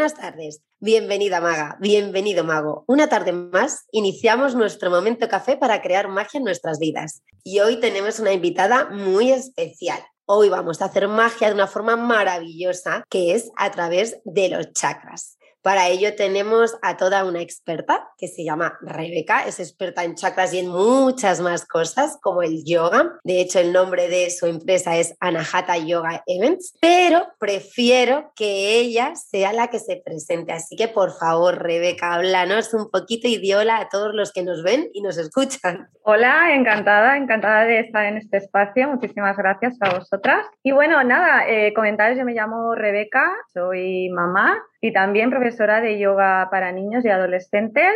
[0.00, 2.84] Buenas tardes, bienvenida maga, bienvenido mago.
[2.86, 7.22] Una tarde más iniciamos nuestro momento café para crear magia en nuestras vidas.
[7.44, 10.00] Y hoy tenemos una invitada muy especial.
[10.24, 14.72] Hoy vamos a hacer magia de una forma maravillosa que es a través de los
[14.72, 15.36] chakras.
[15.62, 20.54] Para ello tenemos a toda una experta que se llama Rebeca, es experta en chakras
[20.54, 23.18] y en muchas más cosas como el yoga.
[23.24, 29.14] De hecho, el nombre de su empresa es Anahata Yoga Events, pero prefiero que ella
[29.16, 30.52] sea la que se presente.
[30.52, 34.42] Así que por favor, Rebeca, háblanos un poquito y di hola a todos los que
[34.42, 35.88] nos ven y nos escuchan.
[36.02, 38.88] Hola, encantada, encantada de estar en este espacio.
[38.88, 40.46] Muchísimas gracias a vosotras.
[40.62, 45.98] Y bueno, nada, eh, comentarios, yo me llamo Rebeca, soy mamá y también profesora de
[45.98, 47.92] yoga para niños y adolescentes.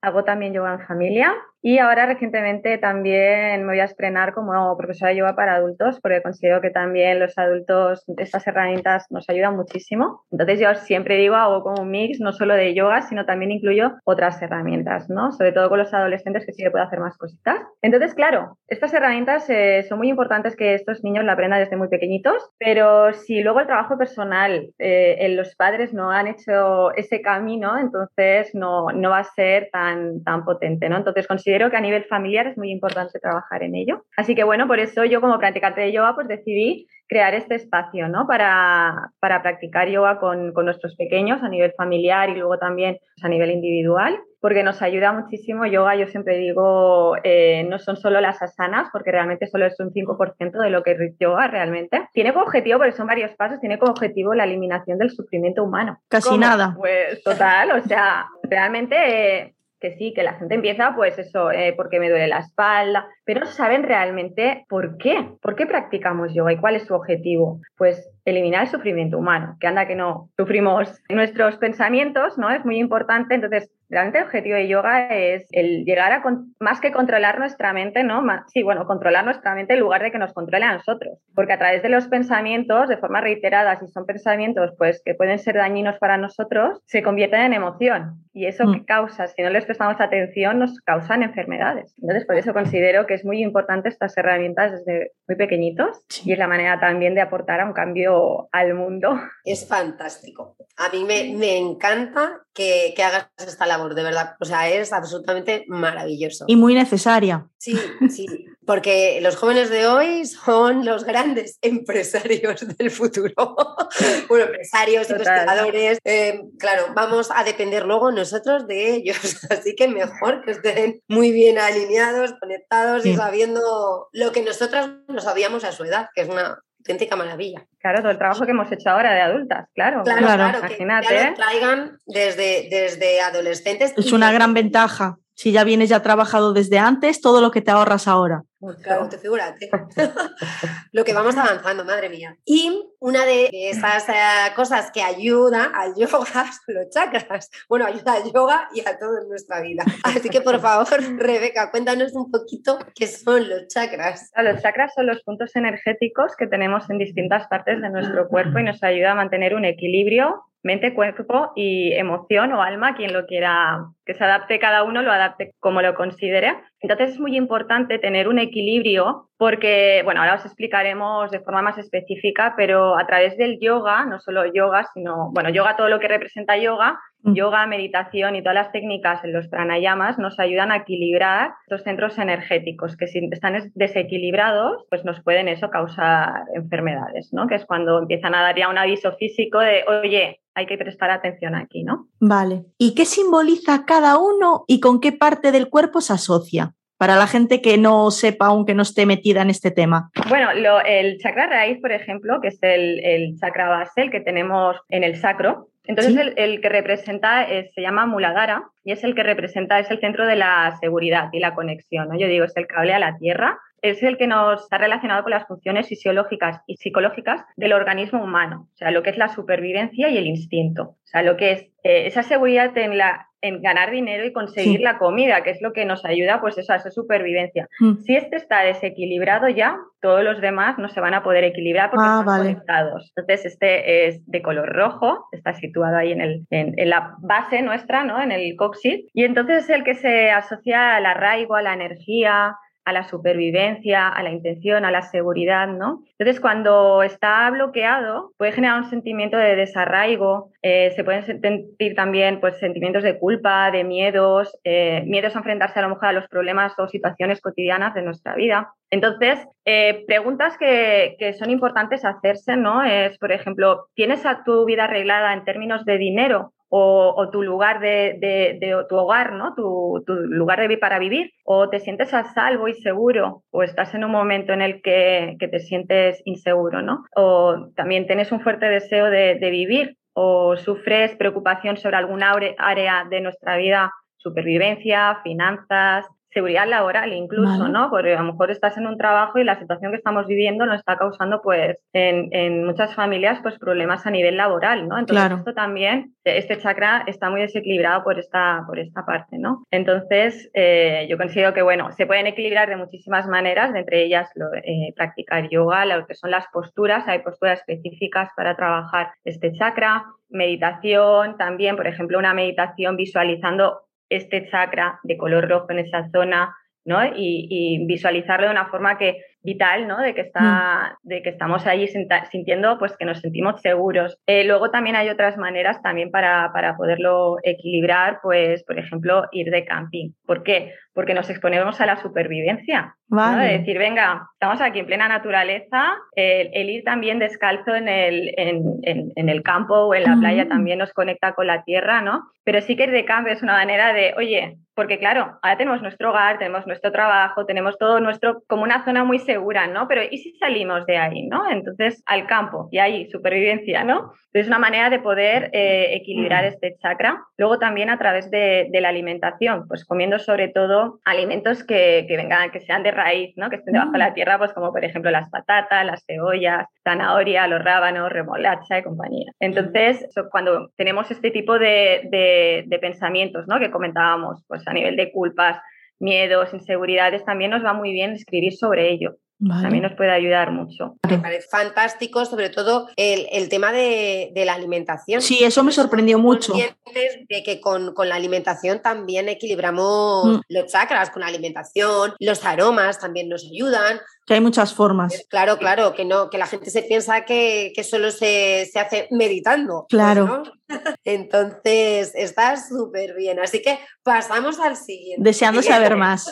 [0.00, 5.10] Hago también yoga en familia y ahora recientemente también me voy a estrenar como profesora
[5.10, 10.22] de yoga para adultos porque considero que también los adultos estas herramientas nos ayudan muchísimo.
[10.30, 13.94] Entonces yo siempre digo, hago como un mix no solo de yoga, sino también incluyo
[14.04, 15.32] otras herramientas, ¿no?
[15.32, 17.60] Sobre todo con los adolescentes que sí que puedo hacer más cositas.
[17.82, 21.88] Entonces, claro, estas herramientas eh, son muy importantes que estos niños la aprendan desde muy
[21.88, 27.20] pequeñitos, pero si luego el trabajo personal, eh, en los padres no han hecho ese
[27.20, 30.98] camino, entonces no, no va a ser tan, tan potente, ¿no?
[30.98, 34.04] Entonces considero considero que a nivel familiar es muy importante trabajar en ello.
[34.18, 38.06] Así que bueno, por eso yo como practicante de yoga pues decidí crear este espacio
[38.06, 38.26] ¿no?
[38.26, 43.24] para, para practicar yoga con, con, nuestros pequeños a nivel familiar y luego también pues,
[43.24, 45.64] a nivel individual, porque nos ayuda muchísimo.
[45.64, 49.90] Yoga, yo siempre digo, eh, no son solo las asanas, porque realmente solo es un
[49.90, 52.06] 5% de lo que es yoga realmente.
[52.12, 55.98] Tiene como objetivo, porque son varios pasos, tiene como objetivo la eliminación del sufrimiento humano.
[56.08, 56.74] Casi nada.
[56.76, 62.00] Pues total, o sea, realmente que sí, que la gente empieza, pues eso, eh, porque
[62.00, 66.58] me duele la espalda, pero no saben realmente por qué, por qué practicamos yoga y
[66.58, 67.60] cuál es su objetivo.
[67.76, 72.50] Pues eliminar el sufrimiento humano, que anda que no sufrimos nuestros pensamientos, ¿no?
[72.50, 73.34] Es muy importante.
[73.34, 76.22] Entonces, realmente el objetivo de yoga es el llegar a,
[76.60, 78.22] más que controlar nuestra mente, ¿no?
[78.48, 81.18] sí, bueno, controlar nuestra mente en lugar de que nos controle a nosotros.
[81.34, 85.38] Porque a través de los pensamientos, de forma reiterada, si son pensamientos pues que pueden
[85.38, 88.24] ser dañinos para nosotros, se convierten en emoción.
[88.32, 88.72] Y eso mm.
[88.72, 91.94] que causa, si no les prestamos atención, nos causan enfermedades.
[92.00, 96.38] Entonces, por eso considero que es muy importante estas herramientas desde muy pequeñitos y es
[96.38, 98.17] la manera también de aportar a un cambio
[98.52, 99.20] al mundo.
[99.44, 100.56] Es fantástico.
[100.76, 104.36] A mí me, encanta que, hagas esta labor, de verdad.
[104.40, 106.44] O sea, es absolutamente maravilloso.
[106.46, 107.48] Y muy necesaria.
[107.58, 107.76] Sí,
[108.08, 108.26] sí,
[108.64, 113.34] porque los jóvenes de hoy son los grandes empresarios del futuro.
[114.28, 115.98] bueno, empresarios, investigadores.
[116.04, 119.18] Eh, claro, vamos a depender luego nosotros de ellos.
[119.50, 125.20] Así que mejor que estén muy bien alineados, conectados y sabiendo lo que nosotras no
[125.20, 127.66] sabíamos a su edad, que es una auténtica maravilla.
[127.78, 130.02] Claro, todo el trabajo que hemos hecho ahora de adultas, claro.
[130.04, 131.08] Claro, claro, imagínate.
[131.08, 133.94] que lo traigan desde, desde adolescentes.
[133.96, 135.18] Es una gran ventaja.
[135.34, 138.42] Si ya vienes ya trabajado desde antes, todo lo que te ahorras ahora.
[138.82, 139.18] Claro, te.
[140.92, 142.36] Lo que vamos avanzando, madre mía.
[142.44, 144.12] Y una de esas eh,
[144.56, 146.24] cosas que ayuda al yoga
[146.66, 147.50] son los chakras.
[147.68, 149.84] Bueno, ayuda al yoga y a todo en nuestra vida.
[150.02, 150.88] Así que, por favor,
[151.18, 154.32] Rebeca, cuéntanos un poquito qué son los chakras.
[154.36, 158.64] Los chakras son los puntos energéticos que tenemos en distintas partes de nuestro cuerpo y
[158.64, 163.86] nos ayuda a mantener un equilibrio mente, cuerpo y emoción o alma, quien lo quiera,
[164.04, 166.54] que se adapte cada uno, lo adapte como lo considere.
[166.80, 171.78] Entonces es muy importante tener un equilibrio porque, bueno, ahora os explicaremos de forma más
[171.78, 176.08] específica, pero a través del yoga, no solo yoga, sino, bueno, yoga todo lo que
[176.08, 177.34] representa yoga, mm.
[177.34, 182.18] yoga, meditación y todas las técnicas en los pranayamas nos ayudan a equilibrar los centros
[182.18, 187.46] energéticos, que si están desequilibrados, pues nos pueden eso causar enfermedades, ¿no?
[187.46, 191.10] Que es cuando empiezan a dar ya un aviso físico de, oye, hay que prestar
[191.10, 192.08] atención aquí, ¿no?
[192.18, 192.64] Vale.
[192.76, 196.74] ¿Y qué simboliza cada uno y con qué parte del cuerpo se asocia?
[196.98, 200.10] Para la gente que no sepa, aunque no esté metida en este tema.
[200.28, 200.50] Bueno,
[200.84, 205.04] el chakra raíz, por ejemplo, que es el, el chakra base, el que tenemos en
[205.04, 209.90] el sacro, entonces el, que representa se llama Muladhara y es el que representa, es
[209.90, 212.08] el centro de la seguridad y la conexión.
[212.08, 212.18] ¿no?
[212.18, 215.30] Yo digo, es el cable a la tierra es el que nos está relacionado con
[215.30, 220.08] las funciones fisiológicas y psicológicas del organismo humano, o sea, lo que es la supervivencia
[220.08, 223.92] y el instinto, o sea, lo que es eh, esa seguridad en, la, en ganar
[223.92, 226.90] dinero y conseguir la comida, que es lo que nos ayuda pues eso, a esa
[226.90, 227.68] supervivencia.
[227.78, 227.98] Mm.
[227.98, 232.04] Si este está desequilibrado ya, todos los demás no se van a poder equilibrar porque
[232.06, 233.12] ah, están conectados.
[233.16, 238.04] Entonces, este es de color rojo, está situado ahí en, el, en, la base nuestra,
[238.04, 238.20] ¿no?
[238.20, 242.56] en el y entonces es el que se asocia al arraigo, a la energía,
[242.88, 246.04] a la supervivencia, a la intención, a la seguridad, ¿no?
[246.18, 252.40] Entonces, cuando está bloqueado, puede generar un sentimiento de desarraigo, eh, se pueden sentir también
[252.40, 256.28] pues, sentimientos de culpa, de miedos, eh, miedos a enfrentarse a lo mejor a los
[256.28, 258.72] problemas o situaciones cotidianas de nuestra vida.
[258.90, 262.82] Entonces, eh, preguntas que, que, son importantes hacerse, ¿no?
[262.82, 266.54] Es, por ejemplo, ¿tienes a tu vida arreglada en términos de dinero?
[266.68, 269.54] O, tu lugar de, tu hogar, ¿no?
[269.54, 274.04] Tu, lugar de, para vivir, o te sientes a salvo y seguro, o estás en
[274.04, 277.04] un momento en el que, te sientes inseguro, ¿no?
[277.16, 283.20] O también tienes un fuerte deseo de, vivir, o sufres preocupación sobre alguna área de
[283.20, 286.06] nuestra vida, supervivencia, finanzas,
[286.38, 287.90] seguridad laboral incluso, ¿no?
[287.90, 290.78] Porque a lo mejor estás en un trabajo y la situación que estamos viviendo nos
[290.78, 294.98] está causando, pues, en, muchas familias, pues, problemas a nivel laboral, ¿no?
[294.98, 299.64] Entonces, esto también, este chakra está muy desequilibrado por esta, por esta parte, ¿no?
[299.72, 304.30] Entonces, eh, yo considero que, bueno, se pueden equilibrar de muchísimas maneras, entre ellas
[304.62, 310.04] eh, practicar yoga, lo que son las posturas, hay posturas específicas para trabajar este chakra,
[310.28, 316.54] meditación también, por ejemplo, una meditación visualizando este chakra de color rojo en esa zona,
[316.84, 317.04] ¿no?
[317.04, 319.98] Y, y, visualizarlo de una forma que vital, ¿no?
[320.00, 321.08] De que, está, mm.
[321.08, 321.86] de que estamos allí
[322.30, 324.18] sintiendo pues que nos sentimos seguros.
[324.26, 329.50] Eh, luego también hay otras maneras también para, para, poderlo equilibrar, pues por ejemplo ir
[329.50, 330.10] de camping.
[330.26, 330.74] ¿Por qué?
[330.98, 332.96] Porque nos exponemos a la supervivencia.
[333.08, 333.38] ¿no?
[333.38, 338.80] De decir, venga, estamos aquí en plena naturaleza, el, ir también descalzo en el, en,
[338.82, 342.24] en, el campo o en la playa también nos conecta con la tierra, ¿no?
[342.42, 346.10] Pero sí que de camping es una manera de, oye, porque claro, ahora tenemos nuestro
[346.10, 349.88] hogar, tenemos nuestro trabajo, tenemos todo nuestro, como una zona muy segura, ¿no?
[349.88, 351.50] Pero ¿y si salimos de ahí, ¿no?
[351.50, 354.12] Entonces al campo y ahí supervivencia, ¿no?
[354.32, 357.24] Es una manera de poder eh, equilibrar este chakra.
[357.36, 362.60] Luego también a través de, la alimentación, pues comiendo sobre todo alimentos que, vengan, que
[362.60, 363.50] sean de raíz, ¿no?
[363.50, 367.46] Que estén debajo de la tierra, pues como por ejemplo las patatas, las cebollas, zanahoria,
[367.46, 369.30] los rábanos, remolacha y compañía.
[369.40, 373.58] Entonces, cuando tenemos este tipo de, de pensamientos, ¿no?
[373.58, 375.60] Que comentábamos, pues a nivel de culpas,
[375.98, 379.16] miedos, inseguridades, también nos va muy bien escribir sobre ello.
[379.46, 380.96] También nos puede ayudar mucho.
[381.08, 385.22] Me parece fantástico, sobre todo el, tema de, la alimentación.
[385.22, 386.54] Sí, eso me sorprendió mucho.
[386.54, 390.40] De que con, la alimentación también equilibramos mm.
[390.48, 394.00] los chakras, con la alimentación, los aromas también nos ayudan.
[394.26, 395.24] Que hay muchas formas.
[395.30, 399.86] Claro, claro, que no, que la gente se piensa que, solo se, hace meditando.
[399.88, 400.42] Pues, claro.
[401.04, 403.38] Entonces, está súper bien.
[403.38, 405.22] Así que pasamos al siguiente.
[405.22, 406.28] Deseando saber más.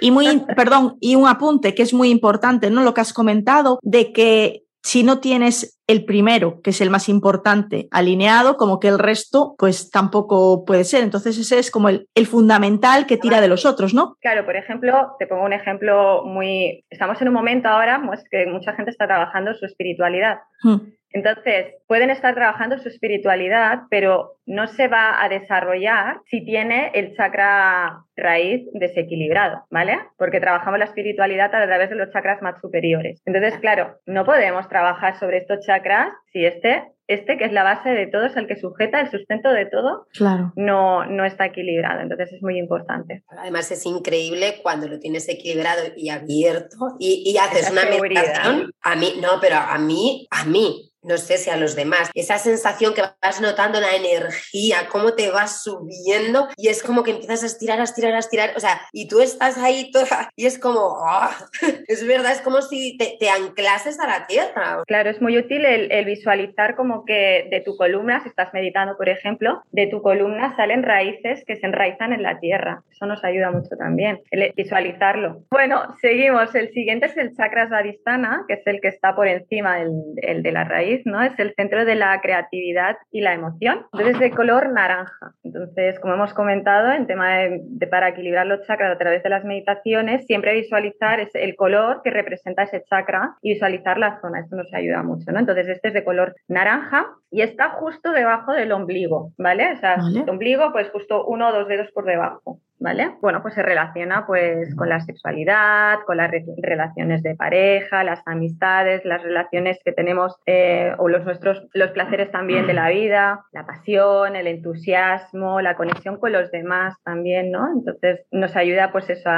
[0.00, 2.82] Y muy, perdón, y un apunte que es muy importante, ¿no?
[2.82, 7.08] Lo que has comentado de que si no tienes el primero, que es el más
[7.08, 11.02] importante, alineado, como que el resto, pues tampoco puede ser.
[11.02, 14.16] Entonces ese es como el, fundamental que tira de los otros, ¿no?
[14.20, 16.84] Claro, por ejemplo, te pongo un ejemplo muy...
[16.90, 20.38] Estamos en un momento ahora pues, que mucha gente está trabajando su espiritualidad.
[20.62, 20.76] Hmm.
[21.10, 27.14] Entonces, pueden estar trabajando su espiritualidad, pero no se va a desarrollar si tiene el
[27.16, 29.98] chakra raíz desequilibrado, ¿vale?
[30.16, 33.22] Porque trabajamos la espiritualidad a través de los chakras más superiores.
[33.24, 37.90] Entonces, claro, no podemos trabajar sobre estos chakras si este, este que es la base
[37.90, 40.52] de todo, es el que sujeta el sustento de todo, claro.
[40.56, 42.00] no, no está equilibrado.
[42.00, 43.22] Entonces es muy importante.
[43.28, 48.72] Además es increíble cuando lo tienes equilibrado y abierto y, y haces una meditación.
[48.82, 52.38] A mí, no, pero a mí, a mí, no sé si a los demás, esa
[52.38, 57.42] sensación que vas notando la energía, cómo te vas subiendo y es como que empiezas
[57.42, 60.58] a estirar, a estirar, a estirar, o sea, y tú estás ahí toda y es
[60.58, 61.30] como, ¡ah!
[61.88, 64.82] es verdad, es como si te, anclases a la tierra.
[64.86, 69.08] Claro, es muy útil el, visualizar como que de tu columna, si estás meditando, por
[69.08, 72.82] ejemplo, de tu columna salen raíces que se enraizan en la tierra.
[72.90, 75.42] Eso nos ayuda mucho también, el visualizarlo.
[75.50, 76.54] Bueno, seguimos.
[76.54, 80.42] El siguiente es el chakra svadhisthana, que es el que está por encima del, el
[80.42, 81.22] de la raíz ¿no?
[81.22, 83.86] Es el centro de la creatividad y la emoción.
[83.92, 85.32] Entonces es de color naranja.
[85.42, 89.44] Entonces, como hemos comentado, en tema de, para equilibrar los chakras a través de las
[89.44, 94.40] meditaciones, siempre visualizar es el color que representa ese chakra y visualizar la zona.
[94.40, 95.38] Esto nos ayuda mucho, ¿no?
[95.38, 99.72] Entonces, este es de color naranja y está justo debajo del ombligo, ¿vale?
[99.72, 102.60] O sea, el ombligo, pues justo uno o dos dedos por debajo.
[102.78, 103.16] ¿Vale?
[103.20, 106.30] Bueno, pues se relaciona pues con la sexualidad, con las
[106.62, 112.30] relaciones de pareja, las amistades, las relaciones que tenemos eh, o los nuestros los placeres
[112.30, 117.68] también de la vida, la pasión, el entusiasmo, la conexión con los demás también, ¿no?
[117.72, 119.30] Entonces nos ayuda pues eso,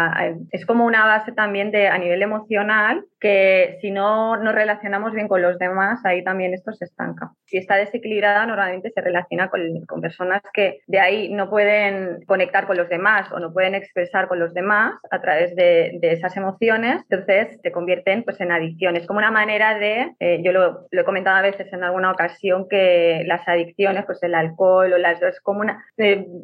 [0.51, 5.29] es como una base también de a nivel emocional que si no nos relacionamos bien
[5.29, 7.33] con los demás, ahí también esto se estanca.
[7.45, 12.67] Si está desequilibrada, normalmente se relaciona con, con personas que de ahí no pueden conectar
[12.67, 17.03] con los demás o no pueden expresar con los demás a través de, esas emociones,
[17.09, 19.07] entonces se convierten pues, en adicciones.
[19.07, 23.23] Como una manera de, eh, yo lo, he comentado a veces en alguna ocasión, que
[23.27, 25.73] las adicciones, pues el alcohol o las dos, como un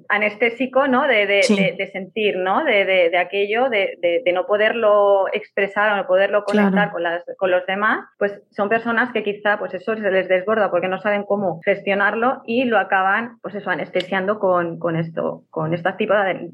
[0.08, 1.06] anestésico ¿no?
[1.06, 2.64] de, de, sentir, ¿no?
[2.64, 8.04] de, aquello, de, no poderlo expresar o no poderlo conectar con, las, con los demás,
[8.18, 12.42] pues son personas que quizá pues eso se les desborda porque no saben cómo gestionarlo
[12.44, 16.48] y lo acaban pues eso anestesiando con, con esto, con este tipo de,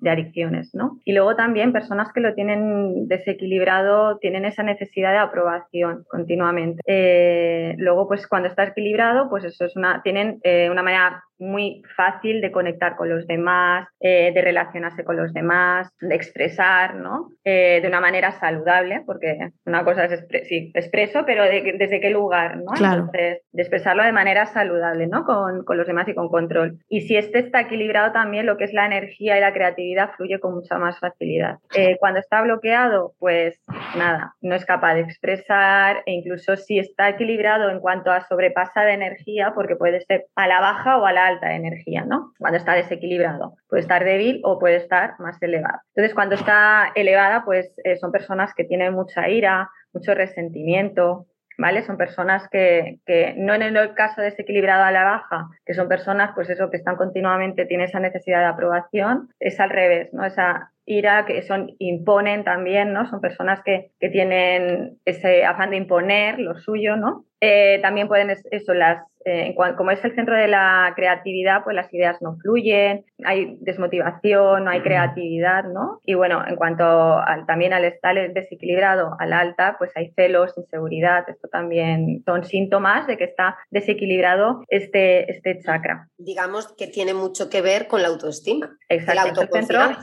[0.00, 0.98] de, adicciones, ¿no?
[1.04, 6.82] Y luego también personas que lo tienen desequilibrado tienen esa necesidad de aprobación continuamente.
[6.86, 11.82] Eh, luego, pues cuando está equilibrado, pues eso es una, tienen eh, una manera muy
[11.96, 17.30] fácil de conectar con los demás, eh, de relacionarse con los demás, de expresar, ¿no?
[17.44, 22.58] Eh, de una manera saludable, porque una cosa es sí, expreso, pero desde qué lugar,
[22.58, 22.72] ¿no?
[22.72, 23.00] Claro.
[23.00, 25.24] Entonces, de expresarlo de manera saludable, ¿no?
[25.24, 26.78] Con, con, los demás y con control.
[26.88, 30.38] Y si este está equilibrado también, lo que es la energía y la creatividad fluye
[30.38, 31.58] con mucha más facilidad.
[31.74, 33.60] Eh, cuando está bloqueado, pues
[33.96, 38.82] nada, no es capaz de expresar e incluso si está equilibrado en cuanto a sobrepasa
[38.82, 42.32] de energía, porque puede ser a la baja o a la alta energía, ¿no?
[42.38, 43.56] Cuando está desequilibrado.
[43.68, 45.80] Puede estar débil o puede estar más elevado.
[45.88, 51.26] Entonces, cuando está elevada, pues eh, son personas que tienen mucha ira, mucho resentimiento,
[51.58, 51.82] ¿vale?
[51.82, 56.32] Son personas que, que, no en el caso desequilibrado a la baja, que son personas,
[56.34, 60.24] pues eso, que están continuamente, tienen esa necesidad de aprobación, es al revés, ¿no?
[60.24, 63.08] Esa ira que son, imponen también, ¿no?
[63.08, 67.24] Son personas que, que tienen ese afán de imponer lo suyo, ¿no?
[67.44, 71.92] Eh, también pueden, eso, las, eh, como es el centro de la creatividad, pues las
[71.92, 75.98] ideas no fluyen, hay desmotivación, no hay creatividad, ¿no?
[76.04, 81.48] Y bueno, en cuanto también al estar desequilibrado al alta, pues hay celos, inseguridad, esto
[81.48, 86.08] también son síntomas de que está desequilibrado este, este chakra.
[86.18, 89.96] Digamos que tiene mucho que ver con la autoestima, Exacto, la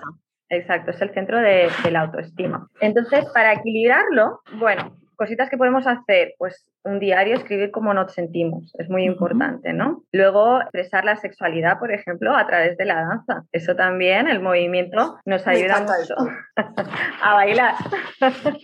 [0.50, 2.68] Exacto, es el centro de, de la autoestima.
[2.82, 8.74] Entonces, para equilibrarlo, bueno, cositas que podemos hacer, pues un diario, escribir cómo nos sentimos,
[8.80, 10.04] es muy importante, ¿no?
[10.14, 13.44] Luego, expresar la sexualidad, por ejemplo, a través de la danza.
[13.52, 16.16] Eso también, el movimiento, nos ayuda mucho
[17.22, 17.76] a bailar.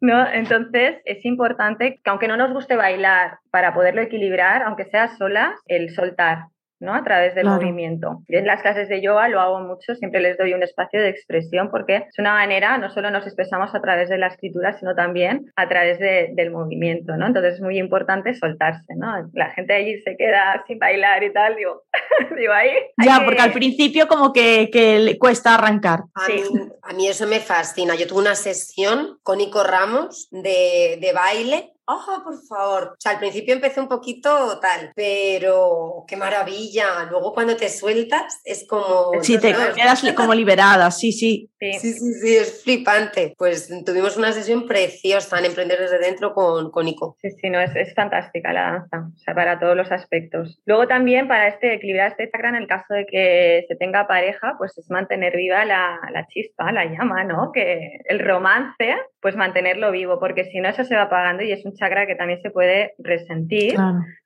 [0.00, 0.26] ¿No?
[0.26, 5.52] Entonces, es importante que aunque no nos guste bailar, para poderlo equilibrar, aunque sea solas,
[5.66, 6.44] el soltar,
[6.80, 6.94] ¿no?
[6.94, 8.22] A través del movimiento.
[8.28, 11.70] en las clases de yoga lo hago mucho, siempre les doy un espacio de expresión
[11.70, 15.52] porque es una manera, no solo nos expresamos a través de la escritura, sino también
[15.56, 17.26] a través del movimiento, ¿no?
[17.26, 19.30] Entonces es muy importante soltarse, ¿no?
[19.32, 21.82] La gente allí se queda sin bailar y tal, digo,
[22.36, 22.70] digo ahí.
[23.04, 26.00] Ya, porque al principio como que, que le cuesta arrancar.
[26.14, 26.42] A, mí,
[26.82, 27.94] a, mí, eso me fascina.
[27.94, 32.82] Yo tuve una sesión con Ico Ramos de, de baile ¡Ojo, por favor!
[32.92, 37.06] O sea, al principio empecé un poquito tal, pero qué maravilla.
[37.10, 39.12] Luego cuando te sueltas es como...
[39.22, 41.50] Sí, te quedas como liberada, sí, sí.
[41.58, 41.72] Sí.
[41.72, 43.34] sí, sí, es flipante.
[43.38, 47.16] Pues tuvimos una sesión preciosa en Emprender desde dentro con, con Ico.
[47.22, 50.60] Sí, sí, no, es, es, fantástica la danza, o sea, para todos los aspectos.
[50.66, 54.56] Luego también para este equilibrar este chakra en el caso de que se tenga pareja,
[54.58, 57.50] pues es mantener viva la, la chispa, la llama, ¿no?
[57.50, 61.64] Que el romance, pues mantenerlo vivo, porque si no eso se va apagando y es
[61.64, 63.76] un chakra que también se puede resentir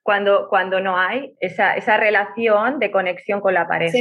[0.01, 3.97] cuando, cuando no hay esa, esa relación de conexión con la pareja.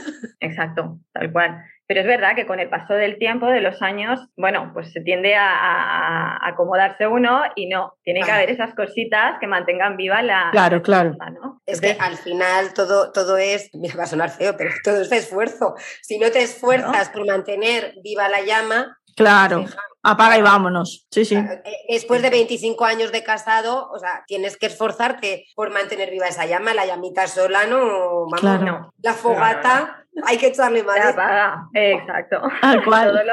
[0.40, 1.62] Exacto, tal cual.
[1.86, 5.00] Pero es verdad que con el paso del tiempo, de los años, bueno, pues se
[5.00, 10.48] tiende a, acomodarse uno y no, tiene que haber esas cositas que mantengan viva la...
[10.52, 11.16] Claro, claro.
[11.66, 15.74] Es que al final todo, todo es, va a sonar feo, pero todo es esfuerzo.
[16.02, 19.64] Si no te esfuerzas por mantener viva la llama, Claro.
[20.02, 21.06] Apaga y vámonos.
[21.10, 21.36] Sí, sí.
[21.36, 26.26] Eh, después de 25 años de casado, o sea, tienes que esforzarte por mantener viva
[26.26, 26.74] esa llama.
[26.74, 28.26] La llamita sola no.
[28.28, 28.92] Vamos, no.
[29.00, 31.14] La fogata hay que echarle más.
[31.72, 32.42] Exacto.
[32.62, 33.30] Al cual.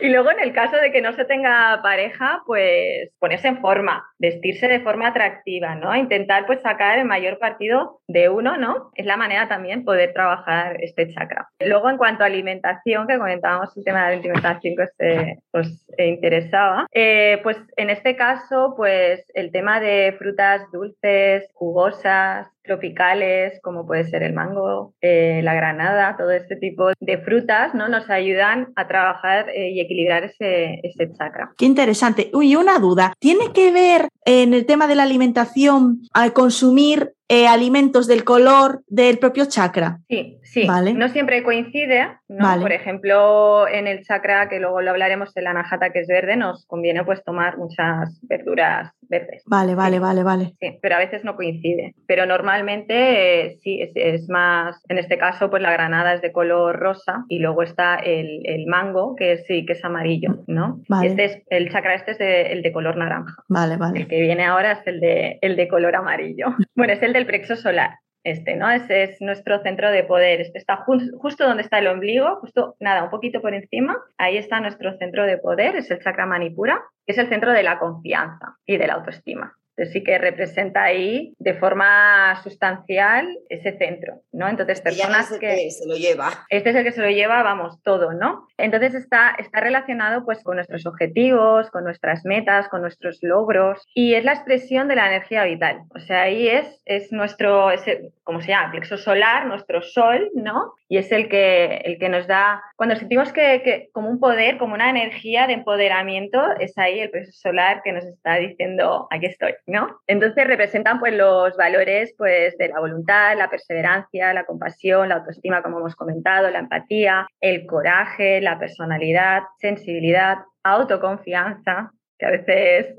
[0.00, 4.06] Y luego en el caso de que no se tenga pareja, pues ponerse en forma,
[4.18, 5.94] vestirse de forma atractiva, ¿no?
[5.94, 8.90] Intentar pues sacar el mayor partido de uno, ¿no?
[8.94, 11.48] Es la manera también poder trabajar este chakra.
[11.60, 16.86] Luego en cuanto a alimentación, que comentábamos el tema de la alimentación que os, interesaba,
[16.92, 24.04] eh, pues en este caso, pues el tema de frutas dulces, jugosas, tropicales, como puede
[24.04, 27.88] ser el mango, eh, la granada, todo este tipo de frutas, ¿no?
[27.88, 31.52] Nos ayudan a trabajar eh, y equilibrar ese, ese chakra.
[31.56, 32.30] Qué interesante.
[32.34, 33.14] Uy, una duda.
[33.18, 38.82] ¿Tiene que ver en el tema de la alimentación a consumir eh, alimentos del color
[38.86, 39.98] del propio chakra.
[40.08, 40.66] Sí, sí.
[40.66, 40.94] Vale.
[40.94, 42.18] No siempre coincide.
[42.28, 42.60] ¿no?
[42.60, 46.66] Por ejemplo, en el chakra, que luego lo hablaremos, el anahata, que es verde, nos
[46.66, 49.42] conviene pues tomar muchas verduras verdes.
[49.46, 50.52] Vale, vale, vale, vale.
[50.60, 51.94] Sí, pero a veces no coincide.
[52.06, 56.78] Pero normalmente eh, sí, es, más, en este caso, pues la granada es de color
[56.78, 60.80] rosa y luego está el, mango, que sí, que es amarillo, ¿no?
[60.88, 61.08] Vale.
[61.08, 63.42] Este es, el chakra este es el de color naranja.
[63.48, 64.00] Vale, vale.
[64.00, 66.48] El que viene ahora es el de, el de color amarillo.
[66.78, 67.98] Bueno, es el del plexo solar.
[68.24, 68.70] Este, ¿no?
[68.70, 70.40] Ese es nuestro centro de poder.
[70.40, 73.96] Este está justo donde está el ombligo, justo, nada, un poquito por encima.
[74.18, 77.62] Ahí está nuestro centro de poder, es el chakra manipura, que es el centro de
[77.62, 84.22] la confianza y de la autoestima sí que representa ahí de forma sustancial ese centro,
[84.32, 84.48] ¿no?
[84.48, 86.30] Entonces, personas que, se lo lleva.
[86.50, 88.46] Este es el que se lo lleva, vamos, todo, ¿no?
[88.56, 94.14] Entonces está, está relacionado pues con nuestros objetivos, con nuestras metas, con nuestros logros y
[94.14, 95.82] es la expresión de la energía vital.
[95.94, 98.70] O sea, ahí es, es nuestro, ese, ¿cómo se llama?
[98.70, 100.74] Plexo solar, nuestro sol, ¿no?
[100.88, 104.58] Y es el que, el que nos da, cuando sentimos que, que como un poder,
[104.58, 109.26] como una energía de empoderamiento, es ahí el plexo solar que nos está diciendo, aquí
[109.26, 110.00] estoy, ¿no?
[110.06, 115.62] Entonces representan pues los valores pues de la voluntad, la perseverancia, la compasión, la autoestima,
[115.62, 122.96] como hemos comentado, la empatía, el coraje, la personalidad, sensibilidad, autoconfianza, que a veces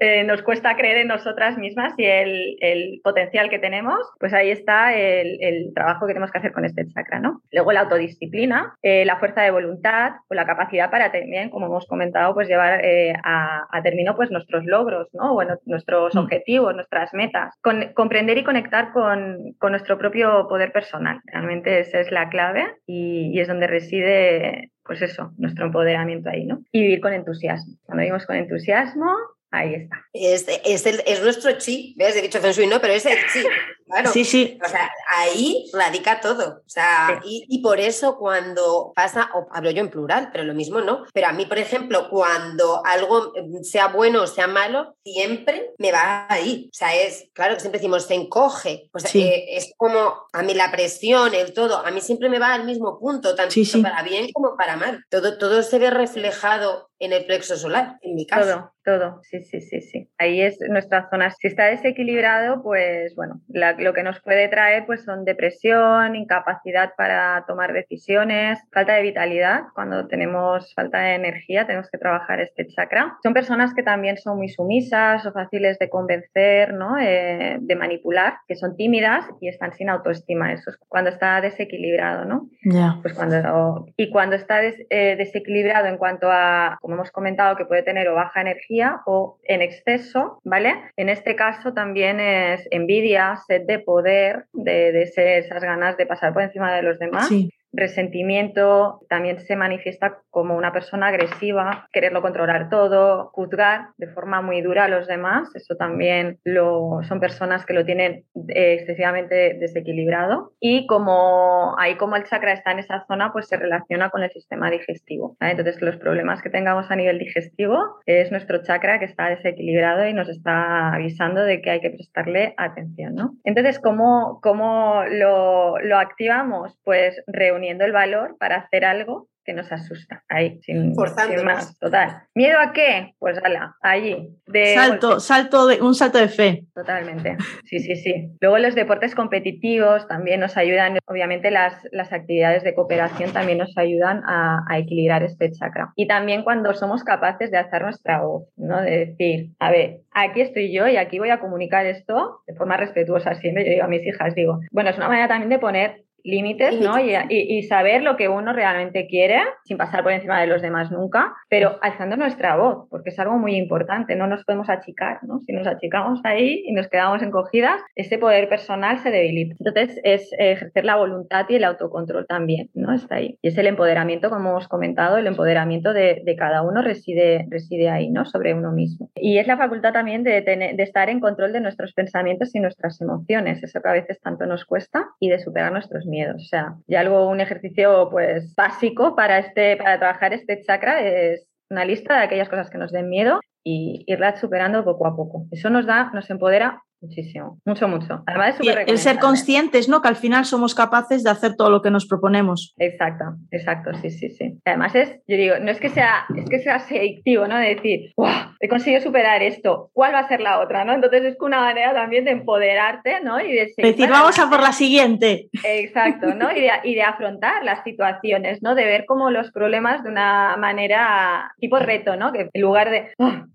[0.00, 4.94] Eh, nos cuesta creer en nosotras mismas y el, potencial que tenemos, pues ahí está
[4.94, 7.42] el, trabajo que tenemos que hacer con este chakra, ¿no?
[7.52, 11.86] Luego la autodisciplina, eh, la fuerza de voluntad o la capacidad para también, como hemos
[11.86, 15.34] comentado, pues llevar eh, a, término pues nuestros logros, ¿no?
[15.34, 16.18] Bueno, nuestros mm.
[16.18, 17.54] objetivos, nuestras metas,
[17.94, 21.20] comprender y conectar con, nuestro propio poder personal.
[21.26, 26.46] Realmente esa es la clave y, y es donde reside pues eso, nuestro empoderamiento ahí,
[26.46, 26.62] ¿no?
[26.72, 27.74] Y vivir con entusiasmo.
[27.84, 29.14] Cuando vivimos con entusiasmo,
[29.50, 30.06] Ahí está.
[30.12, 32.16] Es, es, el, es nuestro chi, ¿ves?
[32.16, 33.42] He dicho Feng Shui, no, pero es el chi.
[33.88, 34.10] Claro.
[34.12, 34.58] Sí, sí.
[34.64, 36.62] O sea, ahí radica todo.
[36.66, 40.54] O sea, y, y, por eso cuando pasa, o hablo yo en plural, pero lo
[40.54, 41.04] mismo no.
[41.12, 45.92] Pero a mí, por ejemplo, cuando algo mm, sea bueno o sea malo, siempre me
[45.92, 46.68] va ahí.
[46.72, 48.90] O sea, es, claro que siempre decimos, se encoge.
[48.92, 52.38] O sea, eh, es como a mí la presión, el todo, a mí siempre me
[52.38, 55.04] va al mismo punto, tanto para bien como para mal.
[55.08, 58.72] Todo, todo se ve reflejado en el plexo solar, en mi caso.
[58.84, 60.10] Todo, todo, sí, sí, sí, sí.
[60.18, 61.30] Ahí es nuestra zona.
[61.30, 63.40] Si está desequilibrado, pues bueno,
[63.78, 69.64] lo que nos puede traer pues son depresión, incapacidad para tomar decisiones, falta de vitalidad.
[69.74, 73.16] Cuando tenemos falta de energía, tenemos que trabajar este chakra.
[73.22, 76.98] Son personas que también son muy sumisas o fáciles de convencer, ¿no?
[76.98, 80.52] Eh, de manipular, que son tímidas y están sin autoestima.
[80.52, 82.48] Eso es cuando está desequilibrado, ¿no?
[82.64, 82.98] Ya.
[83.02, 87.82] Pues cuando, y cuando está eh, desequilibrado en cuanto a como hemos comentado, que puede
[87.82, 90.74] tener o baja energía o en exceso, ¿vale?
[90.96, 96.32] En este caso también es envidia, sed de poder, de, de esas ganas de pasar
[96.32, 97.28] por encima de los demás.
[97.72, 104.62] Resentimiento también se manifiesta como una persona agresiva, quererlo controlar todo, juzgar de forma muy
[104.62, 105.54] dura a los demás.
[105.54, 110.52] Eso también lo, son personas que lo tienen eh, excesivamente desequilibrado.
[110.60, 114.30] Y como ahí como el chakra está en esa zona, pues se relaciona con el
[114.30, 115.36] sistema digestivo.
[115.40, 120.14] Entonces los problemas que tengamos a nivel digestivo es nuestro chakra que está desequilibrado y
[120.14, 123.14] nos está avisando de que hay que prestarle atención.
[123.14, 123.34] ¿no?
[123.44, 126.78] Entonces, ¿cómo, cómo lo, lo activamos?
[126.84, 130.22] Pues reunir el valor para hacer algo que nos asusta.
[130.28, 130.94] Ahí, sin,
[131.42, 131.78] más.
[131.78, 132.24] Total.
[132.34, 133.14] ¿Miedo a qué?
[133.18, 134.28] Pues ala, allí.
[134.46, 136.66] De salto, salto de, un salto de fe.
[136.74, 137.38] Totalmente.
[137.64, 138.30] Sí, sí, sí.
[138.40, 140.98] Luego los deportes competitivos también nos ayudan.
[141.06, 145.94] Obviamente las, las actividades de cooperación también nos ayudan a, equilibrar este chakra.
[145.96, 148.82] Y también cuando somos capaces de hacer nuestra voz, ¿no?
[148.82, 152.76] De decir, a ver, aquí estoy yo y aquí voy a comunicar esto de forma
[152.76, 153.64] respetuosa siempre.
[153.64, 156.94] Yo digo a mis hijas, digo, bueno, es una manera también de poner límites, ¿no?
[156.98, 161.34] Y, saber lo que uno realmente quiere, sin pasar por encima de los demás nunca,
[161.48, 165.40] pero alzando nuestra voz, porque es algo muy importante, no nos podemos achicar, ¿no?
[165.40, 169.56] Si nos achicamos ahí y nos quedamos encogidas, ese poder personal se debilita.
[169.58, 172.94] Entonces, es ejercer la voluntad y el autocontrol también, ¿no?
[172.94, 173.38] Está ahí.
[173.42, 178.10] Y es el empoderamiento, como hemos comentado, el empoderamiento de, cada uno reside, reside ahí,
[178.10, 178.24] ¿no?
[178.24, 179.10] Sobre uno mismo.
[179.16, 183.00] Y es la facultad también de, de estar en control de nuestros pensamientos y nuestras
[183.00, 186.42] emociones, eso que a veces tanto nos cuesta, y de superar nuestros miedos.
[186.42, 191.46] O sea, ya algo, un ejercicio pues básico para, este, para trabajar este chakra es
[191.70, 195.46] una lista de aquellas cosas que nos den miedo y irlas superando poco a poco.
[195.50, 198.24] Eso nos da, nos empodera Muchísimo, mucho, mucho.
[198.26, 200.02] Además, El ser conscientes, ¿no?
[200.02, 202.74] Que al final somos capaces de hacer todo lo que nos proponemos.
[202.78, 204.58] Exacto, exacto, sí, sí, sí.
[204.64, 207.56] Además es, yo digo, no es que sea, es que sea ¿no?
[207.56, 208.28] De decir, ¡wow!
[208.60, 210.92] He conseguido superar esto, ¿cuál va a ser la otra, no?
[210.92, 213.40] Entonces es una manera también de empoderarte, ¿no?
[213.40, 215.48] Y de decir, vamos a por la siguiente.
[215.64, 216.50] Exacto, ¿no?
[216.50, 218.74] Y de, y de afrontar las situaciones, ¿no?
[218.74, 222.32] De ver como los problemas de una manera tipo reto, ¿no?
[222.32, 223.12] Que en lugar de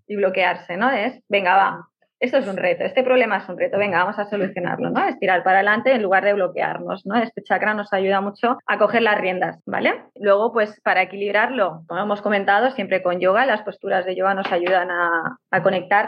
[0.07, 0.91] y bloquearse, ¿no?
[0.91, 1.89] Es, venga, va,
[2.23, 5.05] esto es un reto, este problema es un reto, venga, vamos a solucionarlo, ¿no?
[5.05, 7.17] Estirar para adelante en lugar de bloquearnos, ¿no?
[7.17, 10.05] Este chakra nos ayuda mucho a coger las riendas, ¿vale?
[10.15, 14.49] Luego, pues para equilibrarlo, como hemos comentado, siempre con yoga, las posturas de yoga nos
[14.53, 16.07] ayudan a, a conectar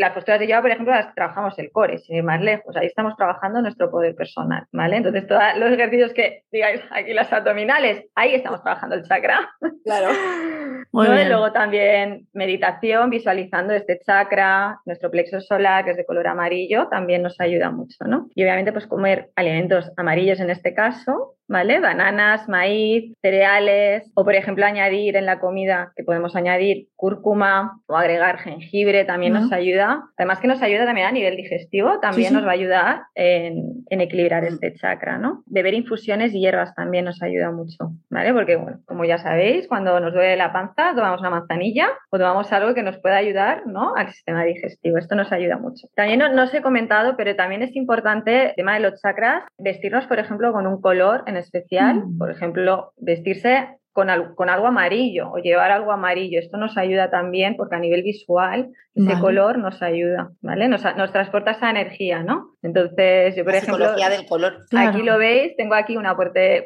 [0.00, 2.74] las posturas de yoga, por ejemplo, las trabajamos el core, sin ir más lejos.
[2.74, 4.96] Ahí estamos trabajando nuestro poder personal, ¿vale?
[4.96, 9.50] Entonces, todos los ejercicios que digáis aquí, las abdominales, ahí estamos trabajando el chakra.
[9.84, 10.08] Claro.
[10.92, 11.28] Muy bien.
[11.28, 17.22] luego también meditación, visualizando este chakra, nuestro plexo solar, que es de color amarillo, también
[17.22, 18.28] nos ayuda mucho, ¿no?
[18.34, 21.80] Y obviamente, pues comer alimentos amarillos en este caso, ¿vale?
[21.80, 27.96] Bananas, maíz, cereales, o por ejemplo añadir en la comida, que podemos añadir cúrcuma o
[27.96, 30.04] agregar jengibre, también nos ayuda.
[30.16, 34.44] Además que nos ayuda también a nivel digestivo, también nos va a ayudar en, equilibrar
[34.44, 35.42] este chakra, ¿no?
[35.46, 38.32] Beber infusiones y hierbas también nos ayuda mucho, ¿vale?
[38.32, 42.50] Porque, bueno, como ya sabéis, cuando nos duele la panza, tomamos una manzanilla o tomamos
[42.52, 43.94] algo que nos pueda ayudar, ¿no?
[43.96, 44.98] Al sistema digestivo.
[44.98, 45.88] Esto nos ayuda mucho.
[45.96, 49.42] También no, no os he comentado, pero también es importante el tema de los chakras,
[49.58, 52.18] vestirnos, por ejemplo, con un color en especial, mm.
[52.18, 56.38] por ejemplo, vestirse con, con, algo amarillo o llevar algo amarillo.
[56.38, 60.68] Esto nos ayuda también porque a nivel visual ese color nos ayuda, ¿vale?
[60.68, 62.56] Nos, nos, transporta esa energía, ¿no?
[62.62, 64.58] Entonces, yo por ejemplo, del color.
[64.76, 66.16] aquí lo veis, tengo aquí una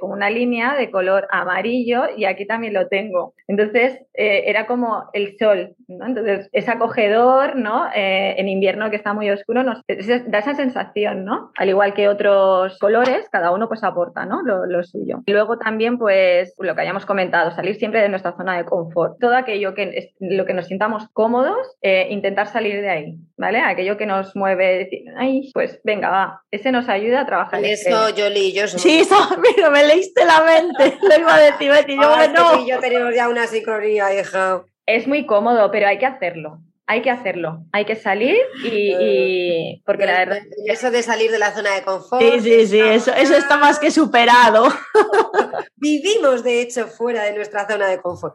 [0.01, 3.35] como una línea de color amarillo y aquí también lo tengo.
[3.47, 6.07] Entonces, eh, era como el sol, ¿no?
[6.07, 7.89] Entonces, es acogedor, ¿no?
[7.95, 11.53] Eh, en invierno que está muy oscuro, nos da esa sensación, ¿no?
[11.57, 14.43] Al igual que otros colores, cada uno pues aporta, ¿no?
[14.43, 15.23] Lo, lo suyo.
[15.27, 17.14] Y luego también, pues, lo que hayamos comentado,
[17.55, 19.19] salir siempre de nuestra zona de confort.
[19.21, 23.61] Todo aquello que, lo que nos sintamos cómodos, eh, intentar salir de ahí, ¿vale?
[23.61, 27.65] Aquello que nos mueve, decir, ay, pues venga, va, ese nos ayuda a trabajar.
[27.65, 28.81] Eso, yo Yoli, yo soy...
[28.81, 32.67] Sí, eso, mira, me leíste la mente, lo iba a decir, Betty, yo ah, no.
[32.67, 34.65] yo tenemos ya una sincronía, hija.
[34.87, 40.07] Es muy cómodo, pero hay que hacerlo hay que hacerlo, hay que salir y, porque
[40.07, 42.23] la verdad eso de salir de la zona de confort.
[42.23, 44.69] Sí, sí, sí, eso, eso está más que superado.
[45.77, 48.35] Vivimos de hecho fuera de nuestra zona de confort.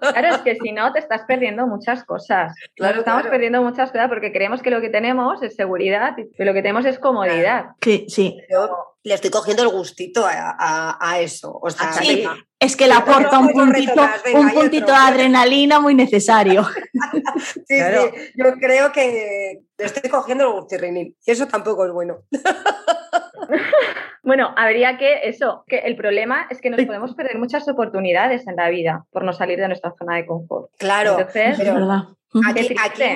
[0.00, 2.54] Claro, es que si no te estás perdiendo muchas cosas.
[2.76, 6.54] Claro, estamos perdiendo muchas cosas porque creemos que lo que tenemos es seguridad y lo
[6.54, 7.66] que tenemos es comodidad.
[7.82, 8.38] Sí, sí.
[8.50, 8.70] Yo
[9.02, 11.58] le estoy cogiendo el gustito a, eso.
[11.60, 12.24] O sea, sí,
[12.60, 16.64] es que le aporta un puntito, un puntito de adrenalina muy necesario.
[17.66, 22.18] sí, sí, yo creo que le estoy cogiendo el gusto y eso tampoco es bueno.
[24.28, 28.56] Bueno, habría que eso, que el problema es que nos podemos perder muchas oportunidades en
[28.56, 30.70] la vida por no salir de nuestra zona de confort.
[30.76, 32.74] Claro, pero Aquí,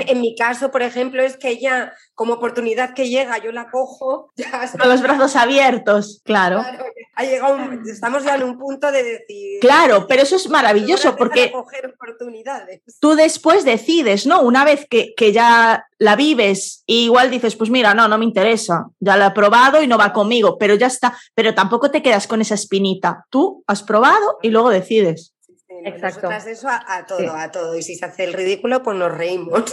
[0.08, 4.32] en mi caso, por ejemplo, es que ya como oportunidad que llega, yo la cojo.
[4.78, 6.64] Con los brazos abiertos, claro.
[7.14, 9.60] ha llegado estamos ya en un punto de decir.
[9.60, 11.52] Claro, pero eso es maravilloso porque
[13.00, 14.40] tú después decides, ¿no?
[14.40, 18.24] Una vez que, que ya la vives, y igual dices, pues mira, no, no me
[18.24, 21.16] interesa, ya la he probado y no va conmigo, pero ya está.
[21.34, 23.26] Pero tampoco te quedas con esa espinita.
[23.30, 25.31] Tú has probado y luego decides.
[25.84, 26.30] Exacto.
[26.30, 27.76] eso a, todo, a todo.
[27.76, 29.62] Y si se hace el ridículo, pues nos reímos.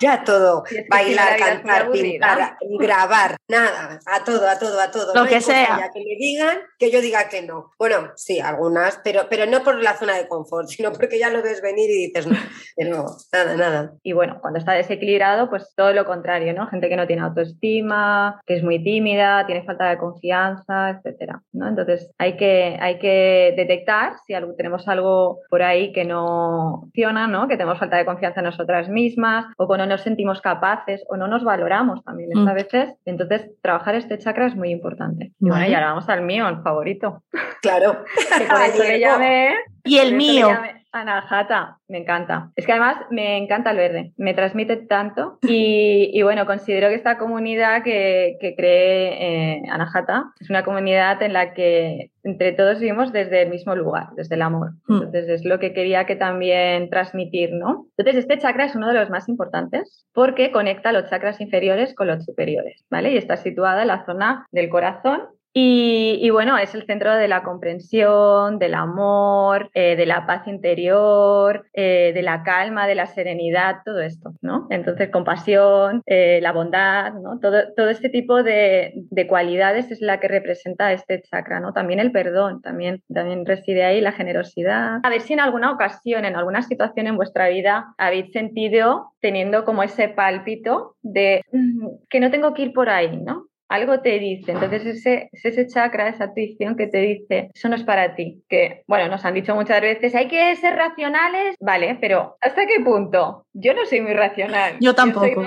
[0.00, 0.64] Ya, todo.
[0.88, 5.14] Bailar, cantar, pintar, grabar, nada, a todo, a todo, a todo.
[5.14, 5.90] Lo que sea.
[5.92, 7.72] Que me digan, que yo diga que no.
[7.78, 11.42] Bueno, sí, algunas, pero, pero no por la zona de confort, sino porque ya lo
[11.42, 12.36] ves venir y dices, no,
[12.78, 13.94] no, nada, nada.
[14.02, 16.66] Y bueno, cuando está desequilibrado, pues todo lo contrario, ¿no?
[16.68, 21.68] Gente que no tiene autoestima, que es muy tímida, tiene falta de confianza, etcétera, ¿no?
[21.68, 26.80] Entonces hay que, hay que detectar si algo tenemos tenemos algo por ahí que no
[26.80, 27.48] funciona, ¿no?
[27.48, 31.16] Que tenemos falta de confianza en nosotras mismas o que no nos sentimos capaces o
[31.16, 32.54] no nos valoramos también a mm.
[32.54, 32.94] veces.
[33.04, 35.32] Entonces, trabajar este chakra es muy importante.
[35.40, 37.22] Y bueno, y ahora vamos al mío, el favorito.
[37.62, 38.04] Claro.
[38.38, 39.54] que por eso le llamé.
[39.84, 40.48] Y el mío.
[40.94, 42.52] Anahata, me encanta.
[42.54, 47.18] Es que además me encanta el verde, me transmite tanto y, bueno, considero que esta
[47.18, 53.12] comunidad que, que cree eh, Anahata es una comunidad en la que entre todos vivimos
[53.12, 54.70] desde el mismo lugar, desde el amor.
[54.86, 55.02] Hmm.
[55.02, 57.88] Entonces es lo que quería que también transmitir, ¿no?
[57.96, 62.06] Entonces este chakra es uno de los más importantes porque conecta los chakras inferiores con
[62.06, 63.12] los superiores, ¿vale?
[63.12, 65.22] Y está situada en la zona del corazón
[65.56, 71.66] y, bueno, es el centro de la comprensión, del amor, eh, de la paz interior,
[71.72, 74.66] eh, de la calma, de la serenidad, todo esto, ¿no?
[74.70, 77.38] Entonces, compasión, eh, la bondad, ¿no?
[77.38, 81.72] Todo, todo este tipo de, de, cualidades es la que representa este chakra, ¿no?
[81.72, 84.98] También el perdón, también, también reside ahí la generosidad.
[85.04, 89.64] A ver si en alguna ocasión, en alguna situación en vuestra vida, habéis sentido teniendo
[89.64, 93.46] como ese pálpito de mm, que no tengo que ir por ahí, ¿no?
[93.68, 94.52] Algo te dice.
[94.52, 98.42] Entonces ese, ese chakra, esa intuición que te dice, eso no es para ti.
[98.48, 102.82] Que, bueno, nos han dicho muchas veces, hay que ser racionales, vale, pero ¿hasta qué
[102.84, 103.46] punto?
[103.52, 104.76] Yo no soy muy racional.
[104.80, 105.44] Yo tampoco.